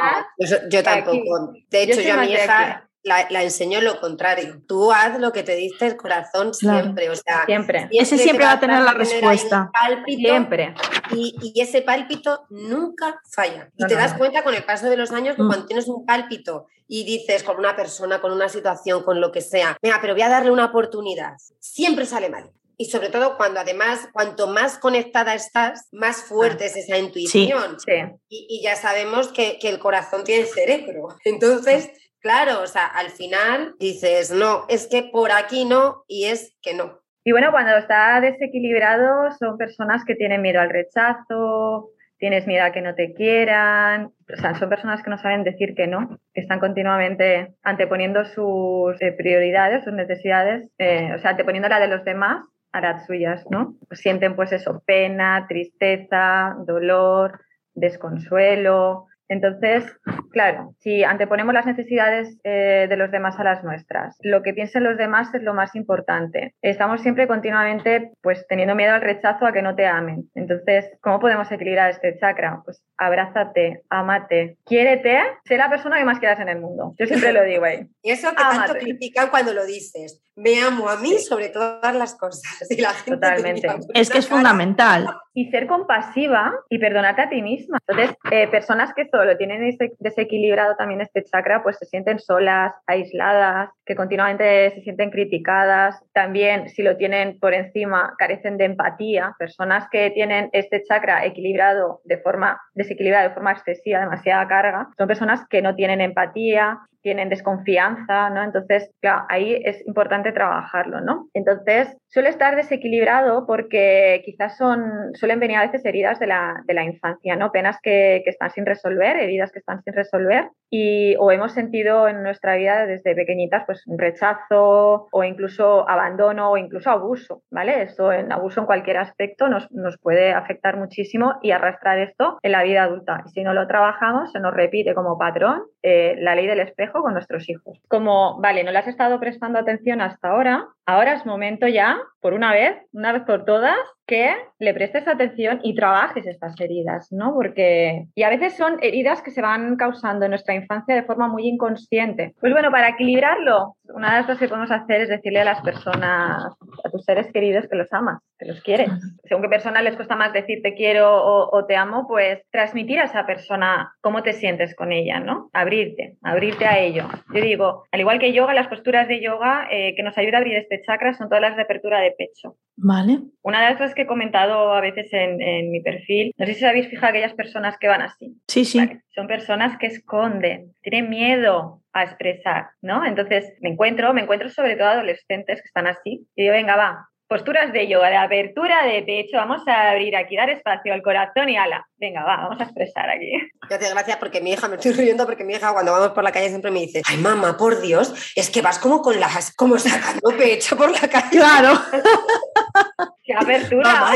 [0.70, 1.54] Yo, tampoco.
[1.70, 4.62] De hecho, yo, a mi hija la, la, enseño lo contrario.
[4.68, 7.10] Tú haz lo que te dice el corazón siempre.
[7.10, 7.88] O sea, siempre.
[7.92, 9.72] ese siempre va a tener la respuesta.
[10.06, 10.76] siempre.
[11.12, 13.70] Y, y, ese pálpito nunca falla.
[13.78, 15.48] Y te das cuenta con el paso de los años que mm.
[15.48, 19.42] cuando tienes un pálpito y dices con una persona, con una situación, con lo que
[19.42, 22.52] sea, venga, pero voy a darle una oportunidad, siempre sale mal.
[22.80, 26.68] Y sobre todo cuando además, cuanto más conectada estás, más fuerte ah.
[26.68, 27.80] es esa intuición.
[27.80, 27.92] Sí,
[28.30, 31.08] Y, y, ya sabemos que, que el corazón tiene cerebro.
[31.26, 36.56] Entonces Claro, o sea, al final dices, no, es que por aquí no y es
[36.62, 37.00] que no.
[37.24, 42.72] Y bueno, cuando está desequilibrado son personas que tienen miedo al rechazo, tienes miedo a
[42.72, 46.42] que no te quieran, o sea, son personas que no saben decir que no, que
[46.42, 52.04] están continuamente anteponiendo sus eh, prioridades, sus necesidades, eh, o sea, anteponiendo la de los
[52.04, 53.76] demás a las suyas, ¿no?
[53.92, 57.40] sienten pues eso, pena, tristeza, dolor,
[57.74, 59.86] desconsuelo, entonces,
[60.32, 64.84] claro, si anteponemos las necesidades eh, de los demás a las nuestras, lo que piensen
[64.84, 66.54] los demás es lo más importante.
[66.62, 70.30] Estamos siempre continuamente pues teniendo miedo al rechazo a que no te amen.
[70.36, 72.62] Entonces, ¿cómo podemos equilibrar este chakra?
[72.64, 76.96] Pues abrázate, amate, quiérete, sé la persona que más quieras en el mundo.
[76.98, 77.88] Yo siempre lo digo ahí.
[78.02, 80.22] Y eso que tanto critican cuando lo dices.
[80.38, 82.70] Me amo a mí sobre todas las cosas.
[82.70, 83.68] Y la gente Totalmente.
[83.96, 85.08] Es que es fundamental.
[85.34, 87.80] Y ser compasiva y perdonarte a ti misma.
[87.88, 93.72] Entonces, eh, personas que lo tienen desequilibrado también este chakra, pues se sienten solas, aisladas,
[93.84, 96.04] que continuamente se sienten criticadas.
[96.14, 99.34] También, si lo tienen por encima, carecen de empatía.
[99.40, 105.08] Personas que tienen este chakra equilibrado de forma desequilibrada, de forma excesiva, demasiada carga, son
[105.08, 108.44] personas que no tienen empatía, tienen desconfianza, ¿no?
[108.44, 111.30] Entonces, claro, ahí es importante trabajarlo, ¿no?
[111.34, 116.74] Entonces, suele estar desequilibrado porque quizás son, suelen venir a veces heridas de la, de
[116.74, 117.54] la infancia, ¿no?
[117.54, 122.10] Penas que, que, están sin resolver, heridas que están sin resolver y o hemos sentido
[122.10, 127.84] en nuestra vida desde pequeñitas pues un rechazo o incluso abandono o incluso abuso, ¿vale?
[127.84, 132.52] Esto en abuso en cualquier aspecto nos, nos puede afectar muchísimo y arrastrar esto en
[132.52, 133.24] la vida adulta.
[133.26, 136.97] Y si no lo trabajamos, se nos repite como patrón eh, la ley del espejo
[137.02, 137.80] con nuestros hijos.
[137.88, 142.34] Como, vale, no le has estado prestando atención hasta ahora, ahora es momento ya, por
[142.34, 147.34] una vez, una vez por todas, que le prestes atención y trabajes estas heridas, ¿no?
[147.34, 151.28] Porque, y a veces son heridas que se van causando en nuestra infancia de forma
[151.28, 152.34] muy inconsciente.
[152.40, 155.62] Pues bueno, para equilibrarlo, una de las cosas que podemos hacer es decirle a las
[155.62, 158.90] personas, a tus seres queridos que los amas, que los quieres.
[159.26, 161.22] Según qué persona les cuesta más decir te quiero
[161.52, 165.50] o, te amo, pues transmitir a esa persona cómo te sientes con ella, ¿no?
[165.52, 167.10] Abrirte, abrirte a ello.
[167.34, 170.40] Yo digo, al igual que yoga, las posturas de yoga eh, que nos ayuda a
[170.40, 172.58] abrir este chakra son todas las de apertura de pecho.
[172.76, 173.20] Vale.
[173.42, 176.66] Una de las cosas que he comentado a veces en, mi perfil, no sé si
[176.66, 178.36] habéis fijado aquellas personas que van así.
[178.48, 178.80] Sí, sí.
[179.10, 183.06] Son personas que esconden, tienen miedo a expresar, ¿no?
[183.06, 187.10] Entonces me encuentro, me encuentro sobre todo adolescentes que están así y digo, venga, va,
[187.28, 191.50] posturas de yoga, de apertura de pecho, vamos a abrir aquí, dar espacio al corazón
[191.50, 193.32] y ala, venga, va, vamos a expresar aquí.
[193.70, 196.32] Gracias, gracias, porque mi hija, me estoy riendo porque mi hija cuando vamos por la
[196.32, 199.78] calle siempre me dice, ay mamá, por Dios, es que vas como con las, como
[199.78, 201.30] sacando pecho por la calle.
[201.32, 201.80] Claro.
[203.24, 203.92] Qué apertura.
[203.92, 204.14] Mamá,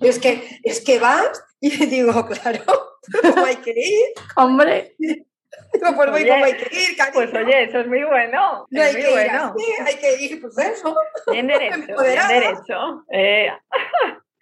[0.00, 2.62] es que, es que vas y digo, claro,
[3.22, 4.14] ¿cómo hay que ir?
[4.36, 4.94] Hombre.
[5.96, 7.14] pues voy como hay que ir, cariño.
[7.14, 8.66] Pues oye, eso es muy bueno.
[8.70, 9.24] No hay que bueno.
[9.24, 10.96] ir así, hay que ir, pues eso.
[11.30, 13.04] Bien derecho, bien derecho.
[13.10, 13.48] Eh.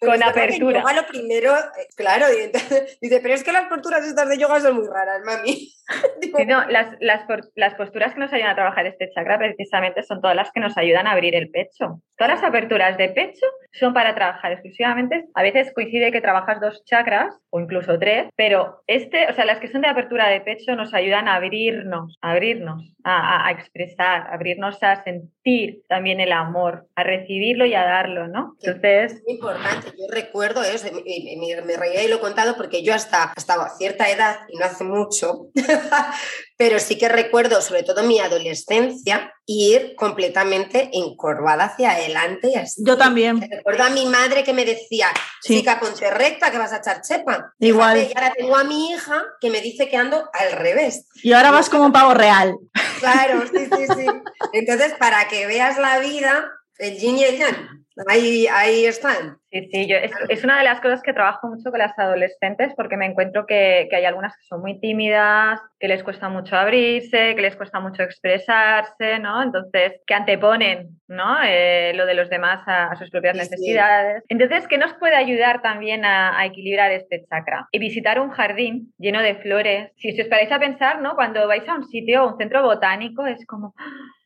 [0.00, 0.82] con, apertura.
[0.94, 2.26] lo primero, eh, claro,
[3.00, 5.68] dice, pero es que las posturas estas de yoga son muy raras, mami.
[6.46, 10.50] no, las, las, posturas que nos ayudan a trabajar este chakra precisamente son todas las
[10.52, 12.00] que nos ayudan a abrir el pecho.
[12.16, 15.26] Todas las aperturas de pecho son para trabajar exclusivamente.
[15.34, 19.58] A veces coincide que trabajas dos chakras o incluso tres, pero este, o sea, las
[19.58, 24.28] que son de apertura de pecho nos ayudan a abrirnos, a abrirnos, a, a expresar,
[24.28, 25.41] a abrirnos a sentir
[25.88, 28.56] también el amor, a recibirlo y a darlo, ¿no?
[28.60, 29.12] Entonces...
[29.12, 32.94] Es muy importante, yo recuerdo eso, me, me, reía y lo he contado porque yo
[32.94, 35.48] hasta, hasta cierta edad, y no hace mucho,
[36.62, 42.84] pero sí que recuerdo, sobre todo mi adolescencia, ir completamente encorvada hacia adelante y así.
[42.86, 43.40] Yo también.
[43.40, 45.08] Recuerdo a mi madre que me decía,
[45.42, 47.52] chica, ponte recta, que vas a echar chepa.
[47.58, 47.98] Igual.
[47.98, 51.08] Y ahora tengo a mi hija que me dice que ando al revés.
[51.24, 52.54] Y ahora vas como un pavo real.
[53.00, 54.06] Claro, sí, sí, sí.
[54.52, 56.48] Entonces, para que veas la vida,
[56.78, 57.81] el yin y el yang.
[58.08, 59.38] Ahí, ahí están.
[59.50, 62.96] Sí, sí, yo, es, una de las cosas que trabajo mucho con las adolescentes porque
[62.96, 67.42] me encuentro que, hay algunas que son muy tímidas, que les cuesta mucho abrirse, que
[67.42, 69.42] les cuesta mucho expresarse, ¿no?
[69.42, 71.36] Entonces, que anteponen, ¿no?
[71.44, 74.24] Eh, lo de los demás a, sus propias necesidades.
[74.28, 77.68] Entonces, ¿qué nos puede ayudar también a, equilibrar este chakra?
[77.72, 79.90] Y visitar un jardín lleno de flores.
[79.96, 81.14] Si, os paráis a pensar, ¿no?
[81.14, 83.74] Cuando vais a un sitio, un centro botánico, es como...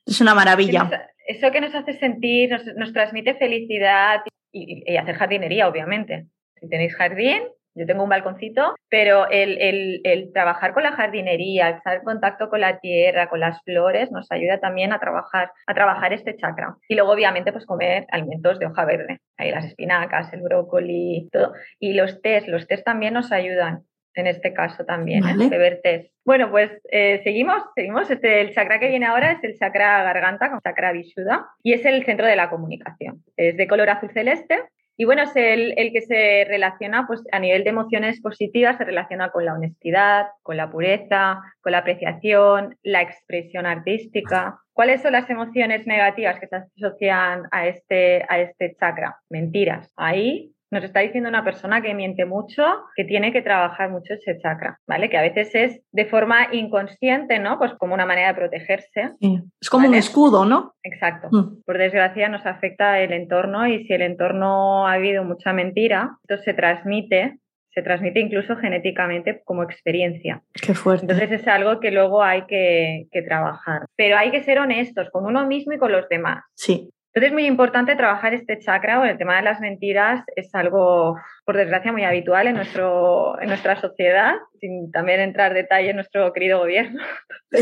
[0.07, 0.88] Es una maravilla
[1.27, 4.21] eso que nos hace sentir, nos, transmite felicidad
[4.53, 6.27] y, hacer jardinería, obviamente.
[6.61, 7.42] Si tenéis jardín,
[7.75, 12.79] yo tengo un balconcito, pero el, trabajar con la jardinería, estar en contacto con la
[12.79, 16.77] tierra, con las flores, nos ayuda también a trabajar, a trabajar este chakra.
[16.88, 19.21] Y luego, obviamente, pues comer alimentos de hoja verde.
[19.37, 21.53] Ahí las espinacas, el brócoli, todo.
[21.79, 23.83] Y los tés, los tés también nos ayudan
[24.17, 25.49] en este caso también, ¿eh?
[25.49, 26.13] beber test.
[26.25, 28.11] Bueno, pues eh, seguimos, seguimos.
[28.11, 31.85] Este, el chakra que viene ahora es el chakra garganta, con chakra vishuddha, y es
[31.85, 33.23] el centro de la comunicación.
[33.37, 34.65] Es de color azul celeste
[34.99, 38.85] y bueno, es el, el, que se relaciona, pues a nivel de emociones positivas, se
[38.85, 44.59] relaciona con la honestidad, con la pureza, con la apreciación, la expresión artística.
[44.73, 49.19] ¿Cuáles son las emociones negativas que se asocian a este, a este chakra?
[49.29, 49.93] Mentiras.
[49.97, 54.39] Ahí nos está diciendo una persona que miente mucho, que tiene que trabajar mucho ese
[54.39, 55.09] chakra, ¿vale?
[55.09, 57.59] Que a veces es de forma inconsciente, ¿no?
[57.59, 59.13] Pues como una manera de protegerse.
[59.61, 60.75] Es como un escudo, ¿no?
[60.83, 61.29] Exacto.
[61.31, 61.63] Mm.
[61.65, 66.43] Por desgracia nos afecta el entorno y si el entorno ha habido mucha mentira, esto
[66.43, 67.39] se transmite
[67.77, 70.43] se transmite incluso genéticamente como experiencia.
[70.55, 71.05] Qué fuerte.
[71.05, 73.83] Entonces es algo que luego hay que, que, trabajar.
[73.97, 76.43] Pero hay que ser honestos con uno mismo y con los demás.
[76.55, 76.89] Sí.
[77.17, 81.17] Entonces es muy importante trabajar este chakra o el tema de las mentiras es algo,
[81.47, 85.97] por desgracia, muy habitual en, nuestro, en nuestra sociedad, sin también entrar en detalle en
[85.97, 87.03] nuestro querido gobierno.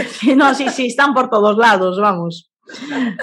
[0.09, 2.51] Sí, no, sí, sí, están por todos lados, vamos.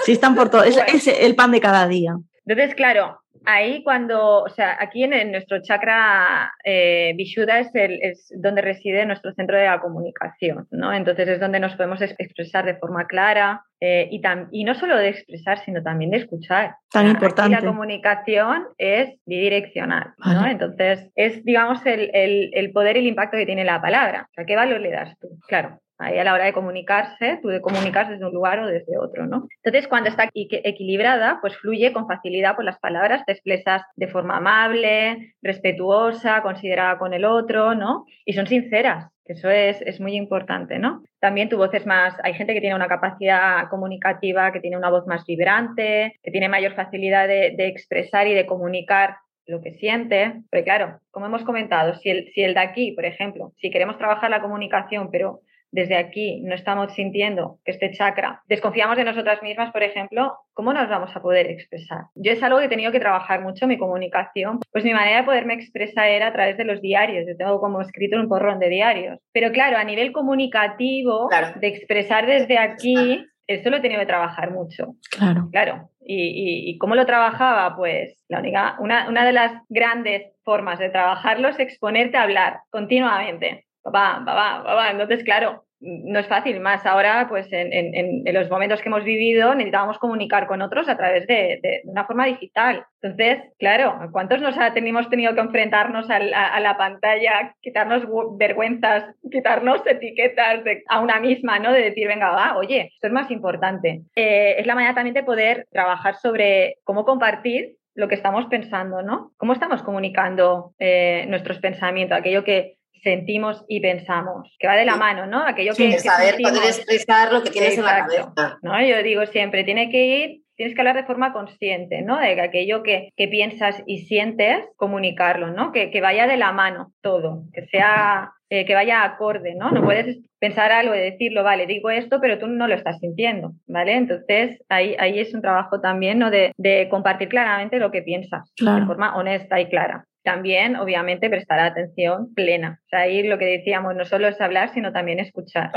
[0.04, 0.68] Sí, están por todos.
[0.68, 2.16] Es, el pan de cada día.
[2.46, 8.32] Entonces, claro, ahí cuando, o sea, aquí en, nuestro chakra eh, Vishuddha es, el, es
[8.34, 10.94] donde reside nuestro centro de la comunicación, ¿no?
[10.94, 15.08] Entonces es donde nos podemos expresar de forma clara, eh, y, y, no solo de
[15.08, 16.76] expresar, sino también de escuchar.
[16.92, 17.60] Tan importante.
[17.60, 20.46] la comunicación es bidireccional, ¿no?
[20.46, 24.28] Entonces, es, digamos, el, el, el, poder y el impacto que tiene la palabra.
[24.30, 25.30] O sea, ¿qué valor le das tú?
[25.48, 28.96] Claro, ahí a la hora de comunicarse, tú de comunicas desde un lugar o desde
[28.98, 29.48] otro, ¿no?
[29.64, 34.36] Entonces, cuando está equilibrada, pues fluye con facilidad por las palabras, te expresas de forma
[34.36, 38.04] amable, respetuosa, considerada con el otro, ¿no?
[38.24, 41.02] Y son sinceras, eso es, es, muy importante, ¿no?
[41.20, 44.90] También tu voz es más, hay gente que tiene una capacidad comunicativa, que tiene una
[44.90, 49.16] voz más vibrante, que tiene mayor facilidad de, expresar y de comunicar
[49.46, 53.04] lo que siente, pero claro, como hemos comentado, si el, si el de aquí, por
[53.04, 55.40] ejemplo, si queremos trabajar la comunicación, pero
[55.72, 60.72] desde aquí no estamos sintiendo que este chakra, desconfiamos de nosotras mismas, por ejemplo, ¿cómo
[60.72, 62.04] nos vamos a poder expresar?
[62.14, 64.60] Yo es algo que he tenido que trabajar mucho, mi comunicación.
[64.70, 67.24] Pues mi manera de poderme expresar era a través de los diarios.
[67.26, 69.18] Yo tengo como escrito un porrón de diarios.
[69.32, 74.50] Pero claro, a nivel comunicativo, de expresar desde aquí, esto lo he tenido que trabajar
[74.50, 74.94] mucho.
[75.10, 75.48] Claro.
[75.50, 75.88] Claro.
[76.04, 77.76] ¿Y, cómo lo trabajaba?
[77.76, 82.60] Pues la única, una, una de las grandes formas de trabajarlo es exponerte a hablar
[82.70, 84.90] continuamente papá, papá, papá.
[84.90, 89.98] Entonces, claro, no es fácil, más ahora, pues en, los momentos que hemos vivido necesitábamos
[89.98, 92.86] comunicar con otros a través de, una forma digital.
[93.00, 98.04] Entonces, claro, ¿cuántos nos hemos tenido que enfrentarnos a la, pantalla, quitarnos
[98.38, 101.72] vergüenzas, quitarnos etiquetas a una misma, ¿no?
[101.72, 104.02] De decir, venga, va, oye, esto es más importante.
[104.14, 109.02] Eh, es la manera también de poder trabajar sobre cómo compartir lo que estamos pensando,
[109.02, 109.32] ¿no?
[109.36, 114.96] ¿Cómo estamos comunicando eh, nuestros pensamientos, aquello que sentimos y pensamos, que va de la
[114.96, 115.46] mano, ¿no?
[115.46, 118.58] Aquello que, saber poder expresar lo que tienes en la cabeza.
[118.62, 118.80] ¿no?
[118.84, 122.20] Yo digo siempre, tiene que ir tienes que hablar de forma consciente, ¿no?
[122.20, 125.72] De que aquello que, piensas y sientes, comunicarlo, ¿no?
[125.72, 129.70] Que, que vaya de la mano todo, que sea eh, que vaya acorde, ¿no?
[129.70, 133.52] No puedes pensar algo y decirlo, vale, digo esto, pero tú no lo estás sintiendo,
[133.66, 133.94] ¿vale?
[133.94, 136.30] Entonces, ahí, ahí es un trabajo también, ¿no?
[136.30, 136.52] De,
[136.90, 140.04] compartir claramente lo que piensas, de forma honesta y clara.
[140.22, 142.80] También, obviamente, prestar atención plena.
[142.84, 145.70] O sea, ahí lo que decíamos, no solo es hablar, sino también escuchar.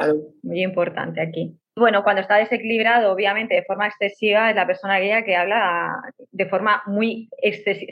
[0.44, 1.58] Muy importante aquí.
[1.76, 5.94] Bueno, cuando está desequilibrado, obviamente, de forma excesiva, es la persona aquella que habla
[6.32, 7.30] de forma muy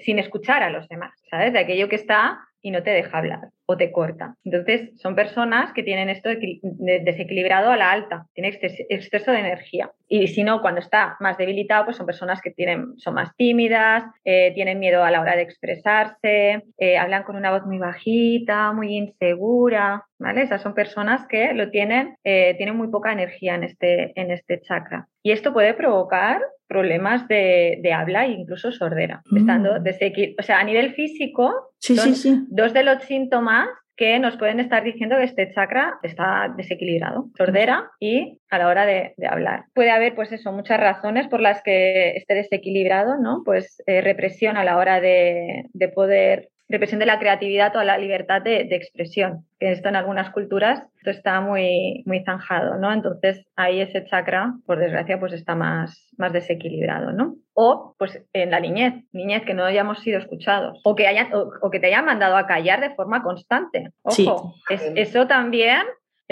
[0.05, 1.51] sin escuchar a los demás, ¿sabes?
[1.51, 4.35] De aquello que está y no te deja hablar o te corta.
[4.43, 8.57] Entonces, son personas que tienen esto desequilibrado a la alta, tiene
[8.89, 9.91] exceso de energía.
[10.07, 14.03] Y si no, cuando está más debilitado, pues son personas que tienen, son más tímidas,
[14.25, 18.71] eh, tienen miedo a la hora de expresarse, eh, hablan con una voz muy bajita,
[18.71, 20.43] muy insegura, ¿vale?
[20.43, 24.61] Esas son personas que lo tienen, eh, tienen muy poca energía en este, en este
[24.61, 25.07] chakra.
[25.23, 29.37] Y esto puede provocar problemas de, habla e incluso sordera, mm.
[29.37, 30.35] estando desequilibrado.
[30.39, 32.45] O sea, a nivel físico, sí, sí, sí.
[32.49, 37.91] dos de los síntomas que nos pueden estar diciendo que este chakra está desequilibrado, sordera
[37.99, 39.65] y a la hora de, hablar.
[39.75, 43.43] Puede haber, pues eso, muchas razones por las que esté desequilibrado, ¿no?
[43.45, 47.97] Pues eh, represión a la hora de, de poder represión de la creatividad, toda la
[47.97, 52.91] libertad de, expresión, que esto en algunas culturas esto está muy, muy zanjado, ¿no?
[52.91, 57.35] Entonces ahí ese chakra, por desgracia, pues está más, más desequilibrado, ¿no?
[57.53, 61.69] O pues en la niñez, niñez que no hayamos sido escuchados, o que, hayan, o,
[61.69, 63.89] que te hayan mandado a callar de forma constante.
[64.01, 65.81] Ojo, eso también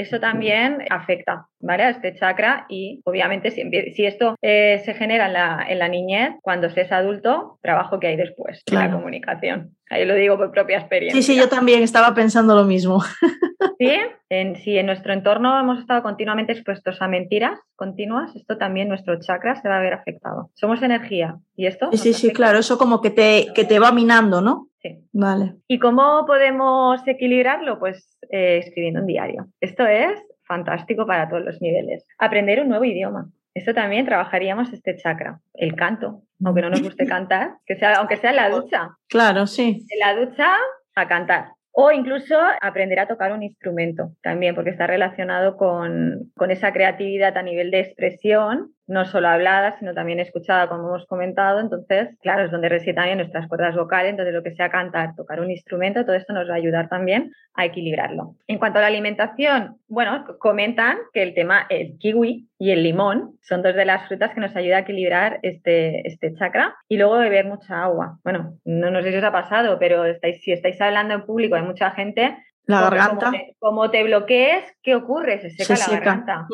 [0.01, 1.83] eso también afecta ¿vale?
[1.83, 5.87] a este chakra y obviamente si, si esto eh, se genera en la, en la,
[5.87, 9.75] niñez, cuando seas adulto, trabajo que hay después, la comunicación.
[9.89, 11.21] Ahí lo digo por propia experiencia.
[11.21, 13.03] Sí, sí, yo también estaba pensando lo mismo.
[13.77, 13.95] Sí,
[14.29, 19.19] en, si en nuestro entorno hemos estado continuamente expuestos a mentiras continuas, esto también nuestro
[19.19, 20.51] chakra se va a ver afectado.
[20.53, 21.89] Somos energía y esto...
[21.91, 24.67] Sí, sí, sí, claro, eso como que te, que te va minando, ¿no?
[24.81, 25.07] Sí.
[25.13, 25.55] Vale.
[25.67, 27.79] ¿Y cómo podemos equilibrarlo?
[27.79, 29.47] Pues eh, escribiendo un diario.
[29.59, 32.05] Esto es fantástico para todos los niveles.
[32.17, 33.29] Aprender un nuevo idioma.
[33.53, 38.15] Esto también trabajaríamos este chakra, el canto, aunque no nos guste cantar, que sea, aunque
[38.15, 38.97] sea en la ducha.
[39.07, 39.85] Claro, sí.
[39.89, 40.51] En la ducha
[40.95, 41.49] a cantar.
[41.73, 47.37] O incluso aprender a tocar un instrumento también, porque está relacionado con, con esa creatividad
[47.37, 51.61] a nivel de expresión no solo hablada, sino también escuchada, como hemos comentado.
[51.61, 55.39] Entonces, claro, es donde reside también nuestras cuerdas vocales, entonces lo que sea cantar, tocar
[55.39, 58.35] un instrumento, todo esto nos va a ayudar también a equilibrarlo.
[58.47, 63.37] En cuanto a la alimentación, bueno, comentan que el tema, el kiwi y el limón
[63.41, 67.17] son dos de las frutas que nos ayuda a equilibrar este, este chakra y luego
[67.17, 68.19] beber mucha agua.
[68.25, 71.63] Bueno, no, sé si os ha pasado, pero estáis, si estáis hablando en público, hay
[71.63, 73.31] mucha gente la garganta.
[73.59, 75.39] Como te, bloquees, ¿qué ocurre?
[75.39, 76.47] Se seca la garganta.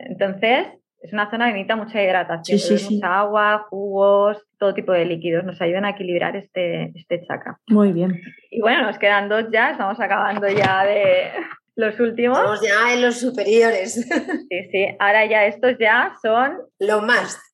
[0.00, 0.66] Entonces,
[1.00, 2.58] es una zona que necesita mucha hidratación,
[2.92, 5.44] mucha agua, jugos, todo tipo de líquidos.
[5.44, 7.58] Nos ayudan a equilibrar este, este chakra.
[7.68, 8.20] Muy bien.
[8.50, 11.30] Y bueno, nos quedan dos ya, estamos acabando ya de
[11.76, 12.38] los últimos.
[12.38, 13.94] Estamos ya en los superiores.
[13.94, 14.86] Sí, sí.
[14.98, 16.58] Ahora ya estos ya son...
[16.80, 17.47] Lo más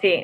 [0.00, 0.22] sí,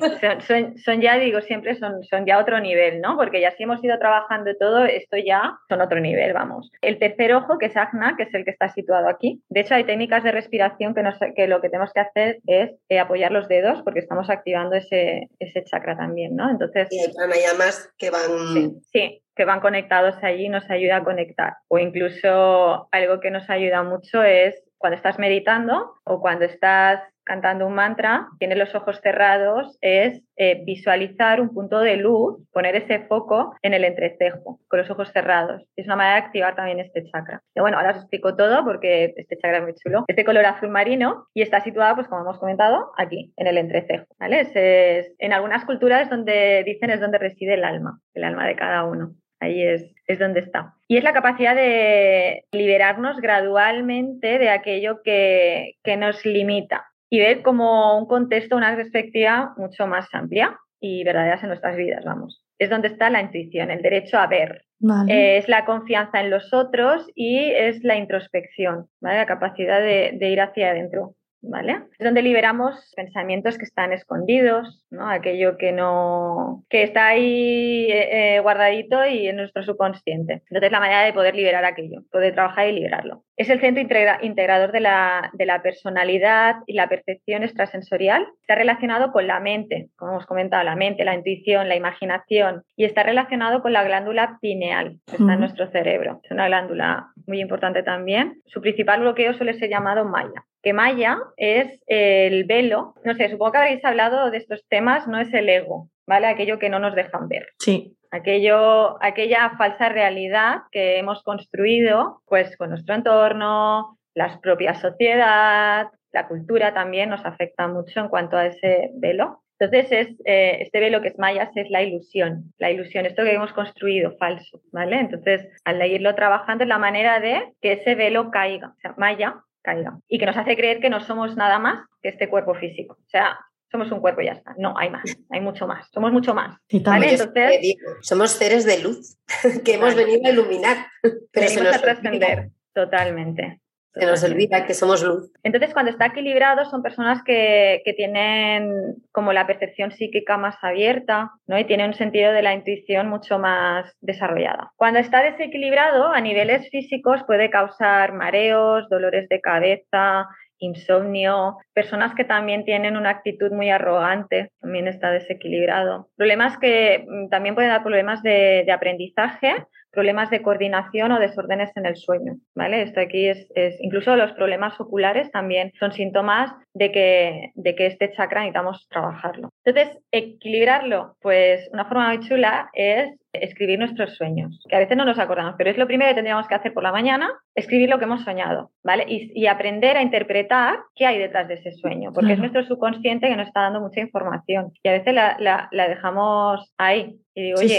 [0.84, 3.16] son, ya, digo, siempre son, son ya otro nivel, ¿no?
[3.16, 6.70] Porque ya si hemos ido trabajando todo, esto ya son otro nivel, vamos.
[6.80, 9.42] El tercer ojo, que es Agna, que es el que está situado aquí.
[9.48, 11.02] De hecho, hay técnicas de respiración que,
[11.34, 15.28] que lo que tenemos que hacer es eh, apoyar los dedos porque estamos activando ese,
[15.38, 16.50] ese chakra también, ¿no?
[16.50, 16.88] Entonces...
[16.90, 18.80] Y hay pranayamas que van...
[18.92, 21.54] sí, que van conectados allí y nos ayuda a conectar.
[21.68, 27.66] O incluso algo que nos ayuda mucho es cuando estás meditando o cuando estás cantando
[27.66, 33.00] un mantra, tienes los ojos cerrados, es eh, visualizar un punto de luz, poner ese
[33.00, 35.62] foco en el entrecejo, con los ojos cerrados.
[35.76, 37.42] Es una manera de activar también este chakra.
[37.54, 40.04] Y bueno, ahora os explico todo porque este chakra es muy chulo.
[40.08, 44.06] Este color azul marino y está situado, pues como hemos comentado, aquí, en el entrecejo.
[44.18, 44.40] ¿vale?
[44.40, 48.84] Es, en algunas culturas donde dicen es donde reside el alma, el alma de cada
[48.84, 49.12] uno.
[49.40, 50.74] Ahí es, es donde está.
[50.88, 57.42] Y es la capacidad de liberarnos gradualmente de aquello que, que nos limita y ver
[57.42, 62.44] como un contexto, una perspectiva mucho más amplia y verdadera en nuestras vidas, vamos.
[62.58, 64.64] Es donde está la intuición, el derecho a ver.
[65.08, 69.18] es la confianza en los otros y es la introspección, ¿vale?
[69.18, 71.14] la capacidad de, de ir hacia adentro.
[71.42, 71.82] ¿Vale?
[71.98, 75.08] Es donde liberamos pensamientos que están escondidos, ¿no?
[75.08, 80.42] Aquello que no, que está ahí eh, eh, guardadito y en nuestro subconsciente.
[80.50, 83.24] Entonces la manera de poder liberar aquello, poder trabajar y liberarlo.
[83.36, 83.82] Es el centro
[84.22, 88.26] integrador de la, de la personalidad y la percepción extrasensorial.
[88.40, 92.84] Está relacionado con la mente, como hemos comentado, la mente, la intuición, la imaginación y
[92.84, 96.20] está relacionado con la glándula pineal que está en nuestro cerebro.
[96.24, 98.40] Es una glándula muy importante también.
[98.46, 103.52] Su principal bloqueo suele ser llamado maya que Maya es el velo, no sé, supongo
[103.52, 106.26] que habréis hablado de estos temas, no es el ego, ¿vale?
[106.26, 107.46] Aquello que no nos dejan ver.
[107.58, 107.96] Sí.
[108.10, 116.28] Aquello, aquella falsa realidad que hemos construido, pues con nuestro entorno, la propia sociedad, la
[116.28, 119.42] cultura también nos afecta mucho en cuanto a ese velo.
[119.58, 123.32] Entonces, es, eh, este velo que es mayas es la ilusión, la ilusión, esto que
[123.32, 125.00] hemos construido falso, ¿vale?
[125.00, 129.44] Entonces, al irlo trabajando es la manera de que ese velo caiga, o sea, maya
[129.62, 132.94] caiga, y que nos hace creer que no somos nada más que este cuerpo físico.
[132.94, 133.38] O sea,
[133.70, 134.54] somos un cuerpo y ya está.
[134.58, 136.56] No, hay más, hay mucho más, somos mucho más.
[136.82, 137.12] ¿vale?
[137.12, 139.18] Entonces, somos seres de luz
[139.64, 140.86] que hemos venido a iluminar,
[141.32, 143.60] pero se nos a trascender, totalmente.
[143.94, 145.32] Se nos olvida que somos luz.
[145.42, 151.58] Entonces, cuando está equilibrado, son personas que, tienen como la percepción psíquica más abierta, ¿no?
[151.58, 154.72] Y tienen un sentido de la intuición mucho más desarrollada.
[154.76, 160.28] Cuando está desequilibrado, a niveles físicos puede causar mareos, dolores de cabeza,
[160.58, 166.08] insomnio, personas que también tienen una actitud muy arrogante, también está desequilibrado.
[166.16, 169.54] Problemas que mm, también pueden dar problemas de aprendizaje
[169.90, 172.82] problemas de coordinación o desórdenes en el sueño, ¿vale?
[172.82, 173.48] Esto aquí es,
[173.80, 179.50] incluso los problemas oculares también son síntomas de que, de que este chakra necesitamos trabajarlo.
[179.64, 185.04] Entonces, equilibrarlo, pues una forma muy chula es escribir nuestros sueños, que a veces no
[185.04, 187.98] nos acordamos, pero es lo primero que tendríamos que hacer por la mañana, escribir lo
[187.98, 189.04] que hemos soñado, ¿vale?
[189.08, 193.36] Y, aprender a interpretar qué hay detrás de ese sueño, porque es nuestro subconsciente que
[193.36, 197.16] nos está dando mucha información y a veces la, dejamos ahí.
[197.34, 197.78] Y digo, oye,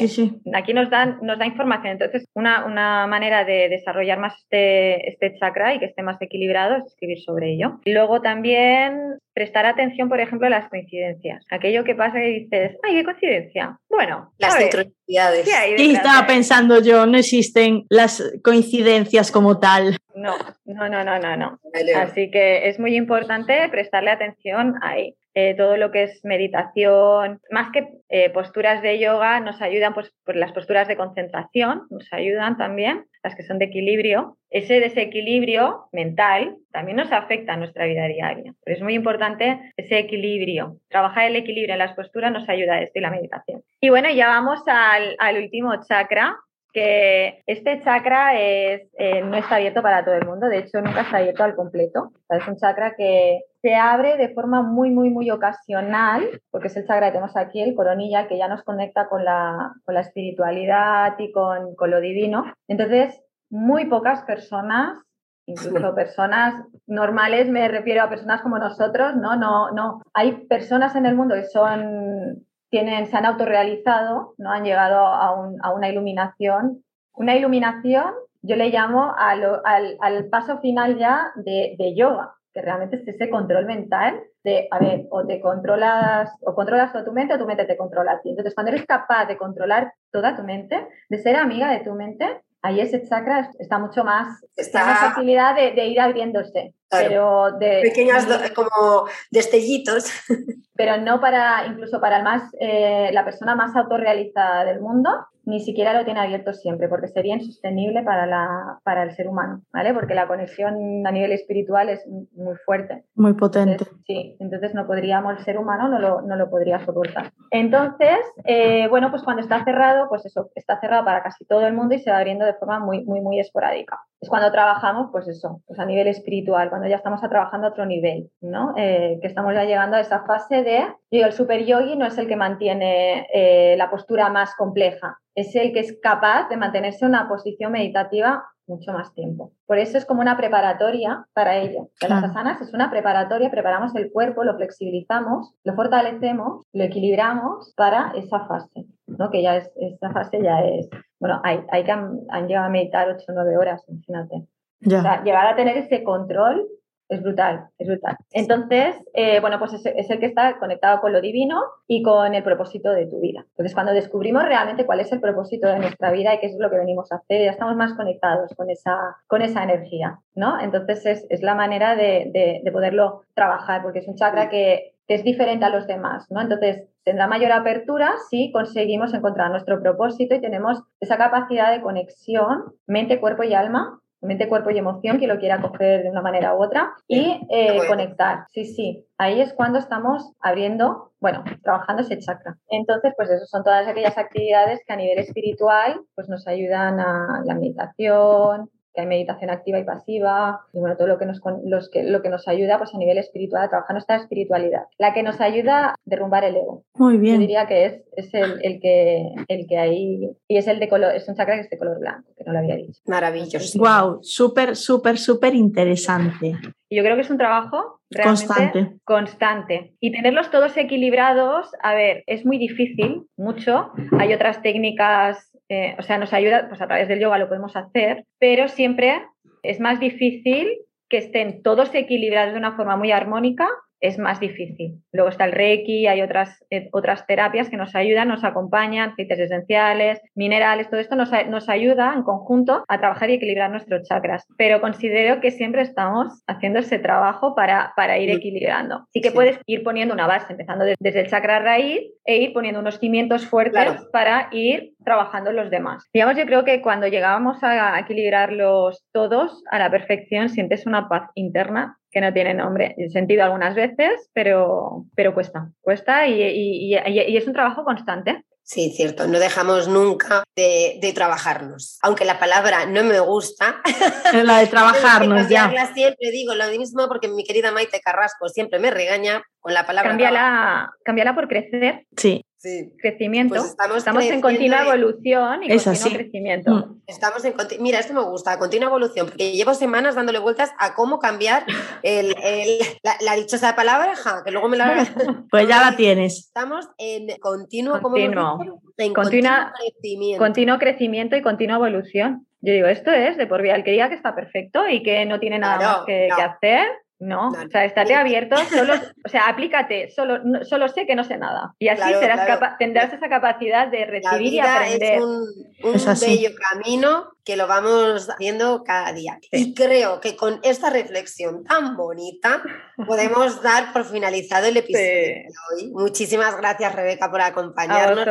[0.54, 1.92] aquí nos, dan, nos da información.
[1.92, 6.78] Entonces, una, una manera de desarrollar más este, este chakra y que esté más equilibrado
[6.78, 7.80] es escribir sobre ello.
[7.84, 11.46] Y luego también prestar atención, por ejemplo, a las coincidencias.
[11.50, 13.80] Aquello que pasa y dices, ay, qué coincidencia.
[13.90, 15.48] Bueno, las sincronicidades.
[15.78, 19.96] Sí, estaba pensando yo, no existen las coincidencias como tal.
[20.14, 20.36] No,
[20.66, 21.58] no, no, no, no, no.
[21.96, 25.16] Así que es muy importante prestarle atención ahí.
[25.42, 30.14] Eh, todo lo que es meditación, más que eh, posturas de yoga, nos ayudan, pues,
[30.26, 34.38] pues, las posturas de concentración, nos ayudan también, las que son de equilibrio.
[34.50, 39.98] Ese desequilibrio mental también nos afecta a nuestra vida diaria, pero es muy importante ese
[39.98, 40.76] equilibrio.
[40.90, 43.64] Trabajar el equilibrio en las posturas nos ayuda a esto y la meditación.
[43.80, 46.36] Y bueno, ya vamos al, último chakra,
[46.74, 48.90] que este chakra eh,
[49.24, 52.12] no está abierto para todo el mundo, de hecho nunca está abierto al completo.
[52.30, 56.88] es un chakra que se abre de forma muy, muy, muy ocasional, porque es el
[56.88, 61.16] chakra que tenemos aquí, el coronilla, que ya nos conecta con la, con la espiritualidad
[61.20, 62.46] y con, con lo divino.
[62.68, 64.98] Entonces, muy pocas personas
[65.46, 70.04] incluso personas normales, me refiero a personas como nosotros, no, no, no.
[70.14, 74.52] Hay personas en el mundo que son tienen, se han autorrealizado, ¿no?
[74.52, 76.84] han llegado a, una iluminación.
[77.14, 83.30] Una iluminación, yo le llamo al, paso final ya de, yoga, que realmente es ese
[83.30, 87.46] control mental de, a ver, o te controlas, o controlas toda tu mente o tu
[87.46, 88.30] mente te controla a ti.
[88.30, 92.42] Entonces, cuando eres capaz de controlar toda tu mente, de ser amiga de tu mente,
[92.62, 96.74] ahí ese chakra está mucho más, está más facilidad de, de ir abriéndose.
[96.90, 98.26] Pero de, pequeños
[98.56, 100.06] como destellitos.
[100.76, 105.10] Pero no para, incluso para el más, eh, la persona más autorrealizada del mundo,
[105.50, 109.62] ni siquiera lo tiene abierto siempre, porque sería insostenible para, la, para el ser humano,
[109.74, 109.94] ¿vale?
[109.94, 113.04] Porque la conexión a nivel espiritual es muy fuerte.
[113.16, 113.86] Muy potente.
[114.06, 117.32] sí, entonces no podríamos, el ser humano no lo, no lo podría soportar.
[117.52, 121.74] Entonces, eh, bueno, pues cuando está cerrado, pues eso, está cerrado para casi todo el
[121.74, 124.00] mundo y se va abriendo de forma muy, muy, muy esporádica.
[124.22, 127.86] Es cuando trabajamos, pues eso, pues a nivel espiritual, cuando ya estamos trabajando a otro
[127.86, 128.74] nivel, ¿no?
[128.78, 132.18] Eh, que estamos ya llegando a esa fase de, yo, el super yogi no es
[132.18, 137.04] el que mantiene eh, la postura más compleja, es el que es capaz de mantenerse
[137.04, 139.52] en una posición meditativa mucho más tiempo.
[139.66, 141.90] Por eso es como una preparatoria para ello.
[142.08, 148.14] Las asanas es una preparatoria, preparamos el cuerpo, lo flexibilizamos, lo fortalecemos, lo equilibramos para
[148.16, 149.30] esa fase, ¿no?
[149.32, 150.88] Que ya es, esa fase ya es,
[151.20, 154.48] bueno, hay, hay que han, llegado a meditar 8 o 9 horas, imagínate.
[154.86, 156.68] O sea, llegar a tener ese control
[157.10, 158.16] es brutal, es brutal.
[158.32, 162.44] Entonces, eh, bueno, pues es, el que está conectado con lo divino y con el
[162.44, 163.46] propósito de tu vida.
[163.50, 166.70] Entonces, cuando descubrimos realmente cuál es el propósito de nuestra vida y qué es lo
[166.70, 170.62] que venimos a hacer, ya estamos más conectados con esa, con esa energía, ¿no?
[170.62, 175.66] Entonces, es, la manera de, poderlo trabajar, porque es un chakra que, que es diferente
[175.66, 176.42] a los demás, ¿no?
[176.42, 182.76] Entonces, tendrá mayor apertura si conseguimos encontrar nuestro propósito y tenemos esa capacidad de conexión
[182.86, 186.56] mente, cuerpo y alma mente, cuerpo y emoción, que lo quiera coger de una manera
[186.56, 188.46] u otra, y eh, conectar.
[188.50, 192.58] Sí, sí, ahí es cuando estamos abriendo, bueno, trabajando ese chakra.
[192.70, 197.42] Entonces, pues eso son todas aquellas actividades que a nivel espiritual pues nos ayudan a
[197.46, 201.90] la meditación, que hay meditación activa y pasiva, y bueno, todo lo que nos, los
[201.90, 205.24] que, lo que nos ayuda pues, a nivel espiritual a trabajar nuestra espiritualidad, la que
[205.24, 206.84] nos ayuda a derrumbar el ego.
[206.96, 207.36] Muy bien.
[207.36, 210.90] Yo diría que es, es el, el, que, el que hay, y es el de
[210.90, 213.02] color, es un chakra que es de color blanco, que no lo había dicho.
[213.06, 213.80] Maravilloso.
[213.80, 216.56] Wow, súper, súper, súper interesante.
[216.90, 219.00] Y yo creo que es un trabajo realmente constante.
[219.04, 219.94] constante.
[220.00, 223.92] Y tenerlos todos equilibrados, a ver, es muy difícil, mucho.
[224.18, 227.76] Hay otras técnicas, eh, o sea, nos ayuda, pues a través del yoga lo podemos
[227.76, 229.22] hacer, pero siempre
[229.64, 230.68] es más difícil
[231.10, 233.68] que estén todos equilibrados de una forma muy armónica
[234.02, 235.02] es más difícil.
[235.12, 239.40] Luego está el Reiki, hay otras, eh, otras terapias que nos ayudan, nos acompañan, aceites
[239.40, 244.46] esenciales, minerales, todo esto nos, nos, ayuda en conjunto a trabajar y equilibrar nuestros chakras.
[244.58, 249.06] Pero considero que siempre estamos haciendo ese trabajo para, para ir equilibrando.
[249.14, 252.80] Sí que puedes ir poniendo una base, empezando desde el chakra raíz e ir poniendo
[252.80, 256.08] unos cimientos fuertes para ir trabajando los demás.
[256.14, 261.30] Digamos, yo creo que cuando llegábamos a equilibrarlos todos a la perfección, sientes una paz
[261.36, 262.96] interna que no tiene nombre.
[262.98, 268.44] He sentido algunas veces, pero, pero cuesta, cuesta y, y, y, es un trabajo constante.
[268.64, 271.98] Sí, cierto, no dejamos nunca de, de, trabajarnos.
[272.04, 273.82] Aunque la palabra no me gusta.
[274.44, 275.72] la de trabajarnos, ya.
[275.94, 280.12] Siempre digo lo mismo porque mi querida Maite Carrasco siempre me regaña con la palabra.
[280.12, 282.06] Cámbiala, cámbiala por crecer.
[282.16, 282.46] Sí.
[282.60, 282.94] Sí.
[283.02, 283.56] Crecimiento.
[283.56, 286.72] Pues estamos, en continua evolución y continuo crecimiento.
[286.72, 287.02] Mm.
[287.08, 291.20] Estamos en Mira, esto me gusta, continua evolución, porque llevo semanas dándole vueltas a cómo
[291.20, 291.64] cambiar
[292.04, 292.80] el, el,
[293.22, 295.08] la, dichosa palabra, que luego me la.
[295.50, 296.48] pues ya la tienes.
[296.48, 298.82] Estamos en continuo, continuo.
[298.98, 300.44] En continuo crecimiento.
[300.44, 302.46] Continuo crecimiento y continua evolución.
[302.60, 303.76] Yo digo, esto es de por vida.
[303.76, 306.90] El que diga que está perfecto y que no tiene nada más que, que hacer,
[307.20, 308.94] no, o sea, estate abierto, solo,
[309.26, 311.76] o sea, aplícate, solo, solo sé que no sé nada.
[311.78, 315.16] Y así serás tendrás esa capacidad de recibir y aprender.
[315.16, 315.46] Es un,
[315.84, 319.40] un bello camino que lo vamos haciendo cada día.
[319.52, 322.62] Y creo que con esta reflexión tan bonita
[323.08, 325.92] podemos dar por finalizado el episodio de hoy.
[325.92, 328.26] Muchísimas gracias, Rebeca, por acompañarnos.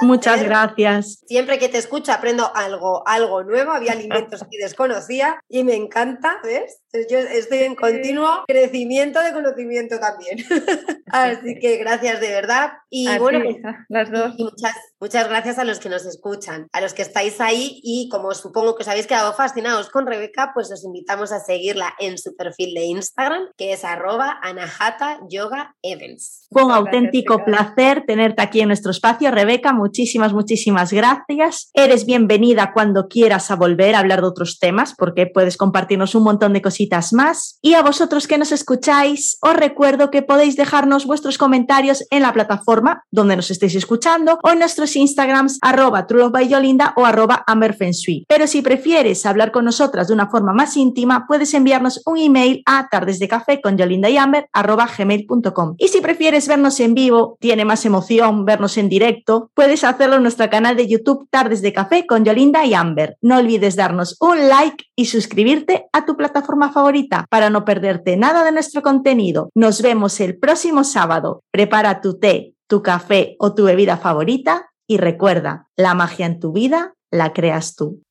[0.00, 1.20] Muchas gracias.
[1.26, 3.72] Siempre que te escucho aprendo algo, algo nuevo.
[3.72, 6.82] Había alimentos que desconocía y me encanta, ¿ves?
[7.10, 10.38] Yo estoy en continuo crecimiento de conocimiento también.
[11.12, 12.72] Así que gracias de verdad.
[12.90, 13.56] Y bueno, pues,
[13.88, 14.34] las dos.
[14.36, 18.08] Y muchas, muchas gracias a los que nos escuchan, a los que estáis ahí y
[18.10, 22.18] como supongo que os habéis quedado fascinados con Rebeca, pues os invitamos a seguirla en
[22.18, 26.46] su perfil de Instagram, que es arroba anahata yoga events.
[26.50, 29.72] Fue un auténtico placer tenerte aquí en nuestro espacio, Rebeca.
[29.72, 31.70] Muchísimas, muchísimas gracias.
[31.74, 36.24] Eres bienvenida cuando quieras a volver a hablar de otros temas, porque puedes compartirnos un
[36.24, 37.58] montón de cositas más.
[37.62, 42.32] Y a vosotros que nos escucháis, os recuerdo que podéis dejarnos vuestros comentarios en la
[42.32, 46.06] plataforma donde nos estéis escuchando o en nuestros Instagrams arroba
[46.42, 48.11] Yolinda o arroba amberfensui.
[48.28, 52.62] Pero si prefieres hablar con nosotras de una forma más íntima, puedes enviarnos un email
[52.66, 55.74] a tardesdecafé con Yolinda y Amber, gmail.com.
[55.78, 60.22] Y si prefieres vernos en vivo, tiene más emoción vernos en directo, puedes hacerlo en
[60.22, 63.16] nuestro canal de YouTube Tardes de Café con Yolinda y Amber.
[63.20, 68.44] No olvides darnos un like y suscribirte a tu plataforma favorita para no perderte nada
[68.44, 69.50] de nuestro contenido.
[69.54, 71.42] Nos vemos el próximo sábado.
[71.50, 76.52] Prepara tu té, tu café o tu bebida favorita y recuerda, la magia en tu
[76.52, 78.02] vida la creas tú.